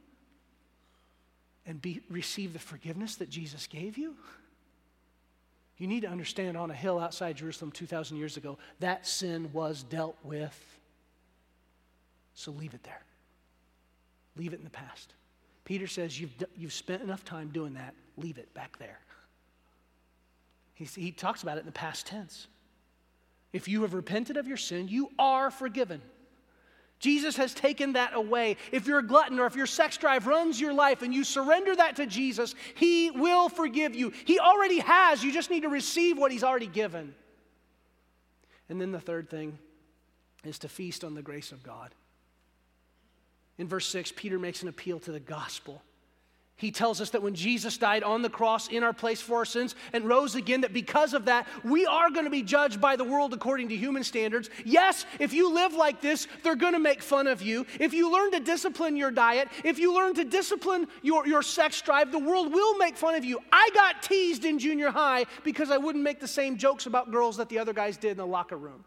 and 1.69 1.79
be, 1.79 2.01
receive 2.09 2.51
the 2.51 2.59
forgiveness 2.59 3.15
that 3.17 3.29
Jesus 3.29 3.67
gave 3.67 3.95
you. 3.95 4.15
You 5.77 5.87
need 5.87 6.01
to 6.01 6.09
understand 6.09 6.57
on 6.57 6.71
a 6.71 6.73
hill 6.73 6.99
outside 6.99 7.37
Jerusalem 7.37 7.71
2,000 7.71 8.17
years 8.17 8.37
ago, 8.37 8.57
that 8.79 9.05
sin 9.05 9.51
was 9.53 9.83
dealt 9.83 10.17
with. 10.23 10.59
So 12.33 12.51
leave 12.51 12.73
it 12.73 12.83
there. 12.83 13.03
Leave 14.35 14.51
it 14.51 14.57
in 14.57 14.63
the 14.63 14.71
past. 14.71 15.13
Peter 15.63 15.85
says, 15.85 16.19
You've, 16.19 16.33
you've 16.57 16.73
spent 16.73 17.03
enough 17.03 17.23
time 17.23 17.49
doing 17.49 17.75
that. 17.75 17.93
Leave 18.17 18.39
it 18.39 18.51
back 18.55 18.79
there. 18.79 18.99
He, 20.73 20.85
he 20.85 21.11
talks 21.11 21.43
about 21.43 21.57
it 21.57 21.61
in 21.61 21.65
the 21.67 21.71
past 21.71 22.07
tense. 22.07 22.47
If 23.53 23.67
you 23.67 23.83
have 23.83 23.93
repented 23.93 24.37
of 24.37 24.47
your 24.47 24.57
sin, 24.57 24.87
you 24.87 25.11
are 25.19 25.51
forgiven. 25.51 26.01
Jesus 26.99 27.37
has 27.37 27.53
taken 27.53 27.93
that 27.93 28.13
away. 28.13 28.57
If 28.71 28.85
you're 28.85 28.99
a 28.99 29.05
glutton 29.05 29.39
or 29.39 29.45
if 29.45 29.55
your 29.55 29.65
sex 29.65 29.97
drive 29.97 30.27
runs 30.27 30.59
your 30.59 30.73
life 30.73 31.01
and 31.01 31.13
you 31.13 31.23
surrender 31.23 31.75
that 31.75 31.95
to 31.95 32.05
Jesus, 32.05 32.55
He 32.75 33.09
will 33.09 33.47
forgive 33.47 33.95
you. 33.95 34.11
He 34.25 34.37
already 34.37 34.79
has. 34.79 35.23
You 35.23 35.31
just 35.31 35.49
need 35.49 35.61
to 35.61 35.69
receive 35.69 36.17
what 36.17 36.31
He's 36.31 36.43
already 36.43 36.67
given. 36.67 37.15
And 38.67 38.79
then 38.79 38.91
the 38.91 38.99
third 38.99 39.29
thing 39.29 39.57
is 40.43 40.59
to 40.59 40.69
feast 40.69 41.03
on 41.03 41.15
the 41.15 41.21
grace 41.21 41.51
of 41.51 41.63
God. 41.63 41.95
In 43.57 43.67
verse 43.67 43.87
6, 43.87 44.13
Peter 44.15 44.37
makes 44.37 44.61
an 44.61 44.67
appeal 44.67 44.99
to 44.99 45.11
the 45.11 45.19
gospel. 45.19 45.81
He 46.59 46.71
tells 46.71 46.99
us 46.99 47.11
that 47.11 47.21
when 47.21 47.35
Jesus 47.35 47.77
died 47.77 48.03
on 48.03 48.21
the 48.21 48.29
cross 48.29 48.67
in 48.67 48.83
our 48.83 48.91
place 48.91 49.21
for 49.21 49.37
our 49.37 49.45
sins 49.45 49.75
and 49.93 50.03
rose 50.03 50.35
again, 50.35 50.59
that 50.61 50.73
because 50.73 51.13
of 51.13 51.23
that, 51.23 51.47
we 51.63 51.85
are 51.85 52.09
going 52.09 52.25
to 52.25 52.29
be 52.29 52.43
judged 52.43 52.81
by 52.81 52.97
the 52.97 53.05
world 53.05 53.33
according 53.33 53.69
to 53.69 53.77
human 53.77 54.03
standards. 54.03 54.49
Yes, 54.65 55.05
if 55.19 55.31
you 55.31 55.53
live 55.53 55.73
like 55.73 56.01
this, 56.01 56.27
they're 56.43 56.57
going 56.57 56.73
to 56.73 56.79
make 56.79 57.01
fun 57.01 57.27
of 57.27 57.41
you. 57.41 57.65
If 57.79 57.93
you 57.93 58.11
learn 58.11 58.31
to 58.31 58.41
discipline 58.41 58.97
your 58.97 59.09
diet, 59.09 59.47
if 59.63 59.79
you 59.79 59.95
learn 59.95 60.15
to 60.15 60.25
discipline 60.25 60.89
your, 61.01 61.25
your 61.25 61.43
sex 61.43 61.81
drive, 61.81 62.11
the 62.11 62.19
world 62.19 62.51
will 62.51 62.77
make 62.77 62.97
fun 62.97 63.15
of 63.15 63.23
you. 63.23 63.39
I 63.53 63.69
got 63.73 64.03
teased 64.03 64.43
in 64.43 64.59
junior 64.59 64.91
high 64.91 65.27
because 65.45 65.71
I 65.71 65.77
wouldn't 65.77 66.03
make 66.03 66.19
the 66.19 66.27
same 66.27 66.57
jokes 66.57 66.87
about 66.87 67.09
girls 67.09 67.37
that 67.37 67.47
the 67.47 67.59
other 67.59 67.71
guys 67.71 67.95
did 67.95 68.11
in 68.11 68.17
the 68.17 68.27
locker 68.27 68.57
room. 68.57 68.83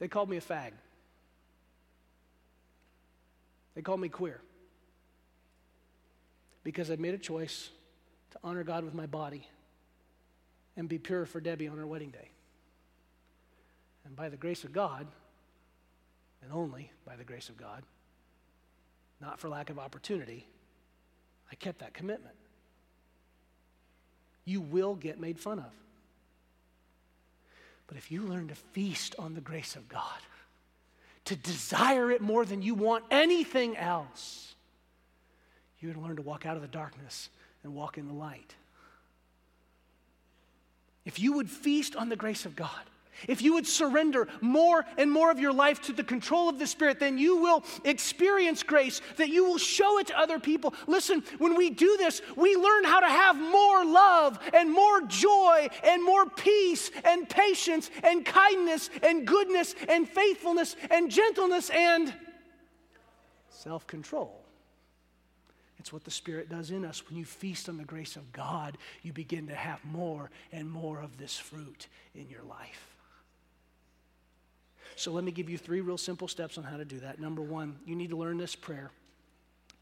They 0.00 0.08
called 0.08 0.28
me 0.28 0.38
a 0.38 0.40
fag. 0.40 0.72
They 3.74 3.82
called 3.82 4.00
me 4.00 4.08
queer 4.08 4.40
because 6.64 6.90
I 6.90 6.96
made 6.96 7.14
a 7.14 7.18
choice 7.18 7.70
to 8.32 8.38
honor 8.44 8.64
God 8.64 8.84
with 8.84 8.94
my 8.94 9.06
body 9.06 9.46
and 10.76 10.88
be 10.88 10.98
pure 10.98 11.26
for 11.26 11.40
Debbie 11.40 11.68
on 11.68 11.78
her 11.78 11.86
wedding 11.86 12.10
day. 12.10 12.30
And 14.04 14.16
by 14.16 14.28
the 14.28 14.36
grace 14.36 14.64
of 14.64 14.72
God, 14.72 15.06
and 16.42 16.52
only 16.52 16.90
by 17.04 17.16
the 17.16 17.24
grace 17.24 17.48
of 17.48 17.56
God, 17.56 17.82
not 19.20 19.38
for 19.38 19.48
lack 19.48 19.70
of 19.70 19.78
opportunity, 19.78 20.46
I 21.50 21.54
kept 21.54 21.78
that 21.80 21.94
commitment. 21.94 22.34
You 24.44 24.60
will 24.60 24.94
get 24.94 25.20
made 25.20 25.38
fun 25.38 25.58
of. 25.58 25.72
But 27.86 27.96
if 27.96 28.10
you 28.10 28.22
learn 28.22 28.48
to 28.48 28.54
feast 28.54 29.14
on 29.18 29.34
the 29.34 29.40
grace 29.40 29.76
of 29.76 29.88
God, 29.88 30.18
to 31.24 31.36
desire 31.36 32.10
it 32.10 32.20
more 32.20 32.44
than 32.44 32.62
you 32.62 32.74
want 32.74 33.04
anything 33.10 33.76
else, 33.76 34.54
going 35.82 35.94
to 35.94 36.00
learn 36.00 36.16
to 36.16 36.22
walk 36.22 36.46
out 36.46 36.56
of 36.56 36.62
the 36.62 36.68
darkness 36.68 37.28
and 37.64 37.74
walk 37.74 37.98
in 37.98 38.06
the 38.06 38.12
light. 38.12 38.54
If 41.04 41.18
you 41.18 41.32
would 41.34 41.50
feast 41.50 41.96
on 41.96 42.08
the 42.08 42.16
grace 42.16 42.46
of 42.46 42.54
God, 42.54 42.70
if 43.28 43.42
you 43.42 43.54
would 43.54 43.66
surrender 43.66 44.28
more 44.40 44.84
and 44.96 45.10
more 45.10 45.30
of 45.30 45.38
your 45.38 45.52
life 45.52 45.80
to 45.82 45.92
the 45.92 46.04
control 46.04 46.48
of 46.48 46.58
the 46.58 46.66
Spirit, 46.66 46.98
then 47.00 47.18
you 47.18 47.36
will 47.36 47.64
experience 47.84 48.62
grace, 48.62 49.00
that 49.16 49.28
you 49.28 49.44
will 49.44 49.58
show 49.58 49.98
it 49.98 50.08
to 50.08 50.18
other 50.18 50.38
people. 50.38 50.74
Listen, 50.86 51.22
when 51.38 51.56
we 51.56 51.70
do 51.70 51.96
this, 51.96 52.22
we 52.36 52.56
learn 52.56 52.84
how 52.84 53.00
to 53.00 53.08
have 53.08 53.36
more 53.36 53.84
love 53.84 54.38
and 54.52 54.70
more 54.70 55.02
joy 55.02 55.68
and 55.84 56.04
more 56.04 56.26
peace 56.26 56.90
and 57.04 57.28
patience 57.28 57.90
and 58.02 58.24
kindness 58.24 58.90
and 59.02 59.26
goodness 59.26 59.74
and 59.88 60.08
faithfulness 60.08 60.76
and 60.90 61.10
gentleness 61.10 61.70
and 61.70 62.12
self 63.48 63.86
control. 63.86 64.42
It's 65.78 65.92
what 65.92 66.04
the 66.04 66.12
Spirit 66.12 66.48
does 66.48 66.70
in 66.70 66.84
us. 66.84 67.08
When 67.08 67.18
you 67.18 67.24
feast 67.24 67.68
on 67.68 67.76
the 67.76 67.84
grace 67.84 68.14
of 68.14 68.32
God, 68.32 68.78
you 69.02 69.12
begin 69.12 69.48
to 69.48 69.54
have 69.54 69.84
more 69.84 70.30
and 70.52 70.70
more 70.70 71.00
of 71.00 71.18
this 71.18 71.36
fruit 71.36 71.88
in 72.14 72.28
your 72.28 72.44
life. 72.44 72.91
So 74.96 75.12
let 75.12 75.24
me 75.24 75.32
give 75.32 75.48
you 75.48 75.58
three 75.58 75.80
real 75.80 75.98
simple 75.98 76.28
steps 76.28 76.58
on 76.58 76.64
how 76.64 76.76
to 76.76 76.84
do 76.84 77.00
that. 77.00 77.20
Number 77.20 77.42
one, 77.42 77.76
you 77.86 77.96
need 77.96 78.10
to 78.10 78.16
learn 78.16 78.38
this 78.38 78.54
prayer. 78.54 78.90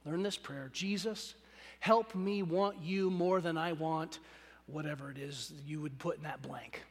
Learn 0.05 0.23
this 0.23 0.37
prayer 0.37 0.70
Jesus, 0.73 1.35
help 1.81 2.14
me 2.14 2.42
want 2.42 2.81
you 2.83 3.11
more 3.11 3.40
than 3.40 3.59
I 3.59 3.73
want 3.73 4.18
whatever 4.66 5.11
it 5.11 5.18
is 5.18 5.53
you 5.66 5.81
would 5.81 5.99
put 5.99 6.16
in 6.16 6.23
that 6.25 6.42
blank. 6.42 6.83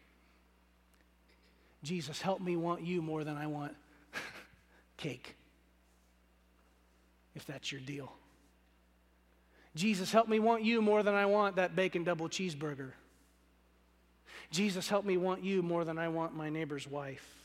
Jesus, 1.84 2.22
help 2.22 2.42
me 2.42 2.58
want 2.58 2.82
you 2.82 3.02
more 3.02 3.24
than 3.24 3.38
I 3.38 3.48
want 3.48 3.74
cake, 4.98 5.36
if 7.36 7.46
that's 7.46 7.72
your 7.72 7.82
deal. 7.82 8.12
Jesus, 9.76 10.12
help 10.12 10.28
me 10.28 10.40
want 10.40 10.64
you 10.64 10.82
more 10.82 11.04
than 11.04 11.16
I 11.16 11.26
want 11.26 11.56
that 11.56 11.76
bacon 11.76 12.04
double 12.04 12.28
cheeseburger. 12.28 12.92
Jesus, 14.52 14.90
help 14.90 15.06
me 15.06 15.16
want 15.16 15.44
you 15.44 15.62
more 15.62 15.86
than 15.86 15.98
I 15.98 16.10
want 16.10 16.36
my 16.36 16.50
neighbor's 16.50 16.88
wife. 16.88 17.39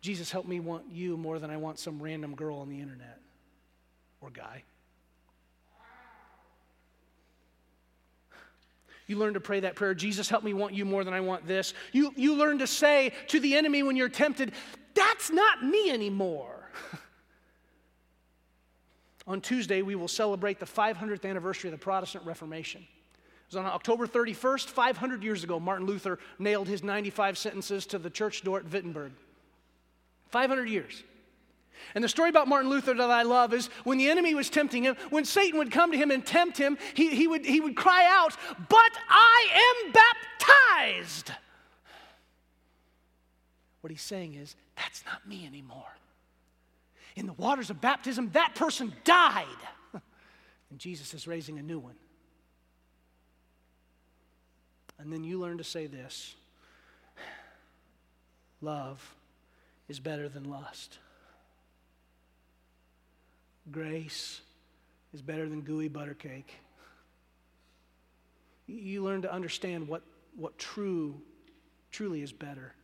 Jesus, 0.00 0.30
help 0.30 0.46
me 0.46 0.60
want 0.60 0.84
you 0.90 1.16
more 1.16 1.38
than 1.38 1.50
I 1.50 1.56
want 1.56 1.78
some 1.78 2.02
random 2.02 2.34
girl 2.34 2.58
on 2.58 2.68
the 2.68 2.80
internet 2.80 3.20
or 4.20 4.30
guy. 4.30 4.62
You 9.06 9.18
learn 9.18 9.34
to 9.34 9.40
pray 9.40 9.60
that 9.60 9.76
prayer 9.76 9.94
Jesus, 9.94 10.28
help 10.28 10.42
me 10.42 10.52
want 10.52 10.74
you 10.74 10.84
more 10.84 11.04
than 11.04 11.14
I 11.14 11.20
want 11.20 11.46
this. 11.46 11.74
You, 11.92 12.12
you 12.16 12.34
learn 12.34 12.58
to 12.58 12.66
say 12.66 13.12
to 13.28 13.38
the 13.38 13.54
enemy 13.54 13.82
when 13.82 13.96
you're 13.96 14.08
tempted, 14.08 14.52
That's 14.94 15.30
not 15.30 15.64
me 15.64 15.90
anymore. 15.90 16.70
on 19.26 19.40
Tuesday, 19.40 19.82
we 19.82 19.94
will 19.94 20.08
celebrate 20.08 20.58
the 20.58 20.66
500th 20.66 21.24
anniversary 21.24 21.70
of 21.70 21.78
the 21.78 21.82
Protestant 21.82 22.26
Reformation. 22.26 22.82
It 22.82 23.54
was 23.54 23.56
on 23.56 23.66
October 23.66 24.08
31st, 24.08 24.66
500 24.66 25.22
years 25.22 25.44
ago, 25.44 25.60
Martin 25.60 25.86
Luther 25.86 26.18
nailed 26.40 26.66
his 26.66 26.82
95 26.82 27.38
sentences 27.38 27.86
to 27.86 27.98
the 27.98 28.10
church 28.10 28.42
door 28.42 28.58
at 28.58 28.72
Wittenberg. 28.72 29.12
500 30.36 30.68
years. 30.68 31.02
And 31.94 32.04
the 32.04 32.10
story 32.10 32.28
about 32.28 32.46
Martin 32.46 32.68
Luther 32.68 32.92
that 32.92 33.10
I 33.10 33.22
love 33.22 33.54
is 33.54 33.68
when 33.84 33.96
the 33.96 34.10
enemy 34.10 34.34
was 34.34 34.50
tempting 34.50 34.82
him, 34.82 34.94
when 35.08 35.24
Satan 35.24 35.58
would 35.58 35.70
come 35.70 35.92
to 35.92 35.96
him 35.96 36.10
and 36.10 36.26
tempt 36.26 36.58
him, 36.58 36.76
he, 36.92 37.08
he, 37.16 37.26
would, 37.26 37.46
he 37.46 37.58
would 37.58 37.74
cry 37.74 38.06
out, 38.06 38.36
But 38.68 38.92
I 39.08 39.86
am 39.86 39.92
baptized. 39.92 41.32
What 43.80 43.90
he's 43.90 44.02
saying 44.02 44.34
is, 44.34 44.56
That's 44.76 45.02
not 45.06 45.26
me 45.26 45.46
anymore. 45.46 45.96
In 47.14 47.24
the 47.24 47.32
waters 47.32 47.70
of 47.70 47.80
baptism, 47.80 48.28
that 48.34 48.54
person 48.54 48.92
died. 49.04 49.46
And 50.68 50.78
Jesus 50.78 51.14
is 51.14 51.26
raising 51.26 51.58
a 51.58 51.62
new 51.62 51.78
one. 51.78 51.94
And 54.98 55.10
then 55.10 55.24
you 55.24 55.40
learn 55.40 55.56
to 55.56 55.64
say 55.64 55.86
this 55.86 56.34
love 58.60 59.15
is 59.88 60.00
better 60.00 60.28
than 60.28 60.44
lust. 60.44 60.98
Grace 63.70 64.40
is 65.12 65.22
better 65.22 65.48
than 65.48 65.62
gooey 65.62 65.88
butter 65.88 66.14
cake. 66.14 66.54
You 68.66 69.02
learn 69.02 69.22
to 69.22 69.32
understand 69.32 69.86
what, 69.86 70.02
what 70.36 70.58
true, 70.58 71.20
truly 71.90 72.22
is 72.22 72.32
better. 72.32 72.74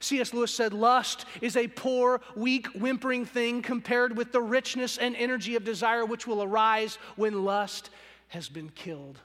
C.S. 0.00 0.32
Lewis 0.32 0.54
said, 0.54 0.72
Lust 0.72 1.26
is 1.40 1.56
a 1.56 1.68
poor, 1.68 2.20
weak, 2.36 2.66
whimpering 2.68 3.24
thing 3.24 3.62
compared 3.62 4.16
with 4.16 4.32
the 4.32 4.40
richness 4.40 4.98
and 4.98 5.16
energy 5.16 5.56
of 5.56 5.64
desire 5.64 6.04
which 6.04 6.26
will 6.26 6.42
arise 6.42 6.98
when 7.16 7.44
lust 7.44 7.90
has 8.28 8.48
been 8.48 8.70
killed. 8.70 9.18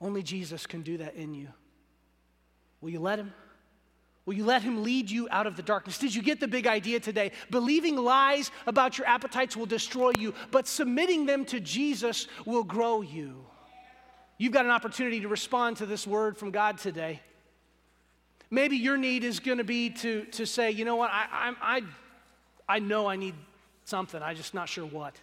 Only 0.00 0.22
Jesus 0.22 0.66
can 0.66 0.82
do 0.82 0.96
that 0.98 1.14
in 1.14 1.34
you. 1.34 1.48
Will 2.80 2.90
you 2.90 3.00
let 3.00 3.18
him? 3.18 3.32
Will 4.30 4.36
you 4.36 4.44
let 4.44 4.62
him 4.62 4.84
lead 4.84 5.10
you 5.10 5.26
out 5.32 5.48
of 5.48 5.56
the 5.56 5.62
darkness? 5.62 5.98
Did 5.98 6.14
you 6.14 6.22
get 6.22 6.38
the 6.38 6.46
big 6.46 6.68
idea 6.68 7.00
today? 7.00 7.32
Believing 7.50 7.96
lies 7.96 8.52
about 8.64 8.96
your 8.96 9.08
appetites 9.08 9.56
will 9.56 9.66
destroy 9.66 10.12
you, 10.20 10.34
but 10.52 10.68
submitting 10.68 11.26
them 11.26 11.44
to 11.46 11.58
Jesus 11.58 12.28
will 12.46 12.62
grow 12.62 13.00
you. 13.00 13.44
You've 14.38 14.52
got 14.52 14.66
an 14.66 14.70
opportunity 14.70 15.18
to 15.22 15.26
respond 15.26 15.78
to 15.78 15.86
this 15.86 16.06
word 16.06 16.38
from 16.38 16.52
God 16.52 16.78
today. 16.78 17.20
Maybe 18.52 18.76
your 18.76 18.96
need 18.96 19.24
is 19.24 19.40
going 19.40 19.58
to 19.58 19.64
be 19.64 19.90
to, 19.90 20.22
to 20.26 20.46
say, 20.46 20.70
you 20.70 20.84
know 20.84 20.94
what, 20.94 21.10
I, 21.12 21.26
I, 21.32 21.78
I, 21.78 21.82
I 22.68 22.78
know 22.78 23.08
I 23.08 23.16
need 23.16 23.34
something, 23.84 24.22
I'm 24.22 24.36
just 24.36 24.54
not 24.54 24.68
sure 24.68 24.86
what. 24.86 25.16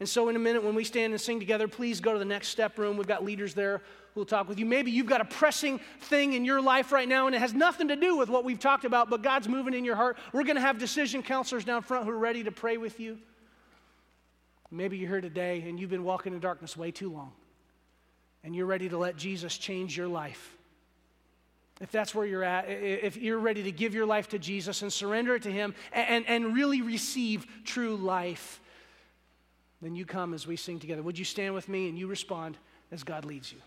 And 0.00 0.08
so, 0.08 0.30
in 0.30 0.36
a 0.36 0.38
minute, 0.38 0.64
when 0.64 0.74
we 0.74 0.84
stand 0.84 1.12
and 1.12 1.20
sing 1.20 1.38
together, 1.38 1.68
please 1.68 2.00
go 2.00 2.14
to 2.14 2.18
the 2.18 2.24
next 2.24 2.48
step 2.48 2.78
room. 2.78 2.96
We've 2.96 3.06
got 3.06 3.22
leaders 3.22 3.52
there 3.52 3.82
who 4.14 4.20
will 4.20 4.26
talk 4.26 4.48
with 4.48 4.58
you. 4.58 4.64
Maybe 4.64 4.90
you've 4.90 5.06
got 5.06 5.20
a 5.20 5.26
pressing 5.26 5.78
thing 6.00 6.32
in 6.32 6.44
your 6.44 6.60
life 6.60 6.90
right 6.90 7.06
now, 7.06 7.26
and 7.26 7.36
it 7.36 7.38
has 7.38 7.52
nothing 7.52 7.88
to 7.88 7.96
do 7.96 8.16
with 8.16 8.30
what 8.30 8.42
we've 8.42 8.58
talked 8.58 8.86
about, 8.86 9.10
but 9.10 9.22
God's 9.22 9.46
moving 9.46 9.74
in 9.74 9.84
your 9.84 9.96
heart. 9.96 10.16
We're 10.32 10.44
going 10.44 10.56
to 10.56 10.62
have 10.62 10.78
decision 10.78 11.22
counselors 11.22 11.66
down 11.66 11.82
front 11.82 12.06
who 12.06 12.10
are 12.10 12.18
ready 12.18 12.42
to 12.44 12.50
pray 12.50 12.78
with 12.78 12.98
you. 12.98 13.18
Maybe 14.70 14.96
you're 14.96 15.10
here 15.10 15.20
today 15.20 15.64
and 15.66 15.78
you've 15.78 15.90
been 15.90 16.04
walking 16.04 16.32
in 16.32 16.40
darkness 16.40 16.76
way 16.76 16.90
too 16.90 17.12
long, 17.12 17.32
and 18.42 18.56
you're 18.56 18.66
ready 18.66 18.88
to 18.88 18.96
let 18.96 19.16
Jesus 19.16 19.58
change 19.58 19.98
your 19.98 20.08
life. 20.08 20.56
If 21.80 21.90
that's 21.90 22.14
where 22.14 22.26
you're 22.26 22.44
at, 22.44 22.68
if 22.68 23.16
you're 23.16 23.38
ready 23.38 23.64
to 23.64 23.72
give 23.72 23.94
your 23.94 24.06
life 24.06 24.28
to 24.30 24.38
Jesus 24.38 24.82
and 24.82 24.92
surrender 24.92 25.34
it 25.34 25.42
to 25.42 25.52
Him 25.52 25.74
and, 25.92 26.26
and 26.26 26.54
really 26.54 26.82
receive 26.82 27.46
true 27.64 27.96
life, 27.96 28.60
then 29.82 29.94
you 29.94 30.04
come 30.04 30.34
as 30.34 30.46
we 30.46 30.56
sing 30.56 30.78
together. 30.78 31.02
Would 31.02 31.18
you 31.18 31.24
stand 31.24 31.54
with 31.54 31.68
me 31.68 31.88
and 31.88 31.98
you 31.98 32.06
respond 32.06 32.58
as 32.92 33.02
God 33.02 33.24
leads 33.24 33.52
you? 33.52 33.58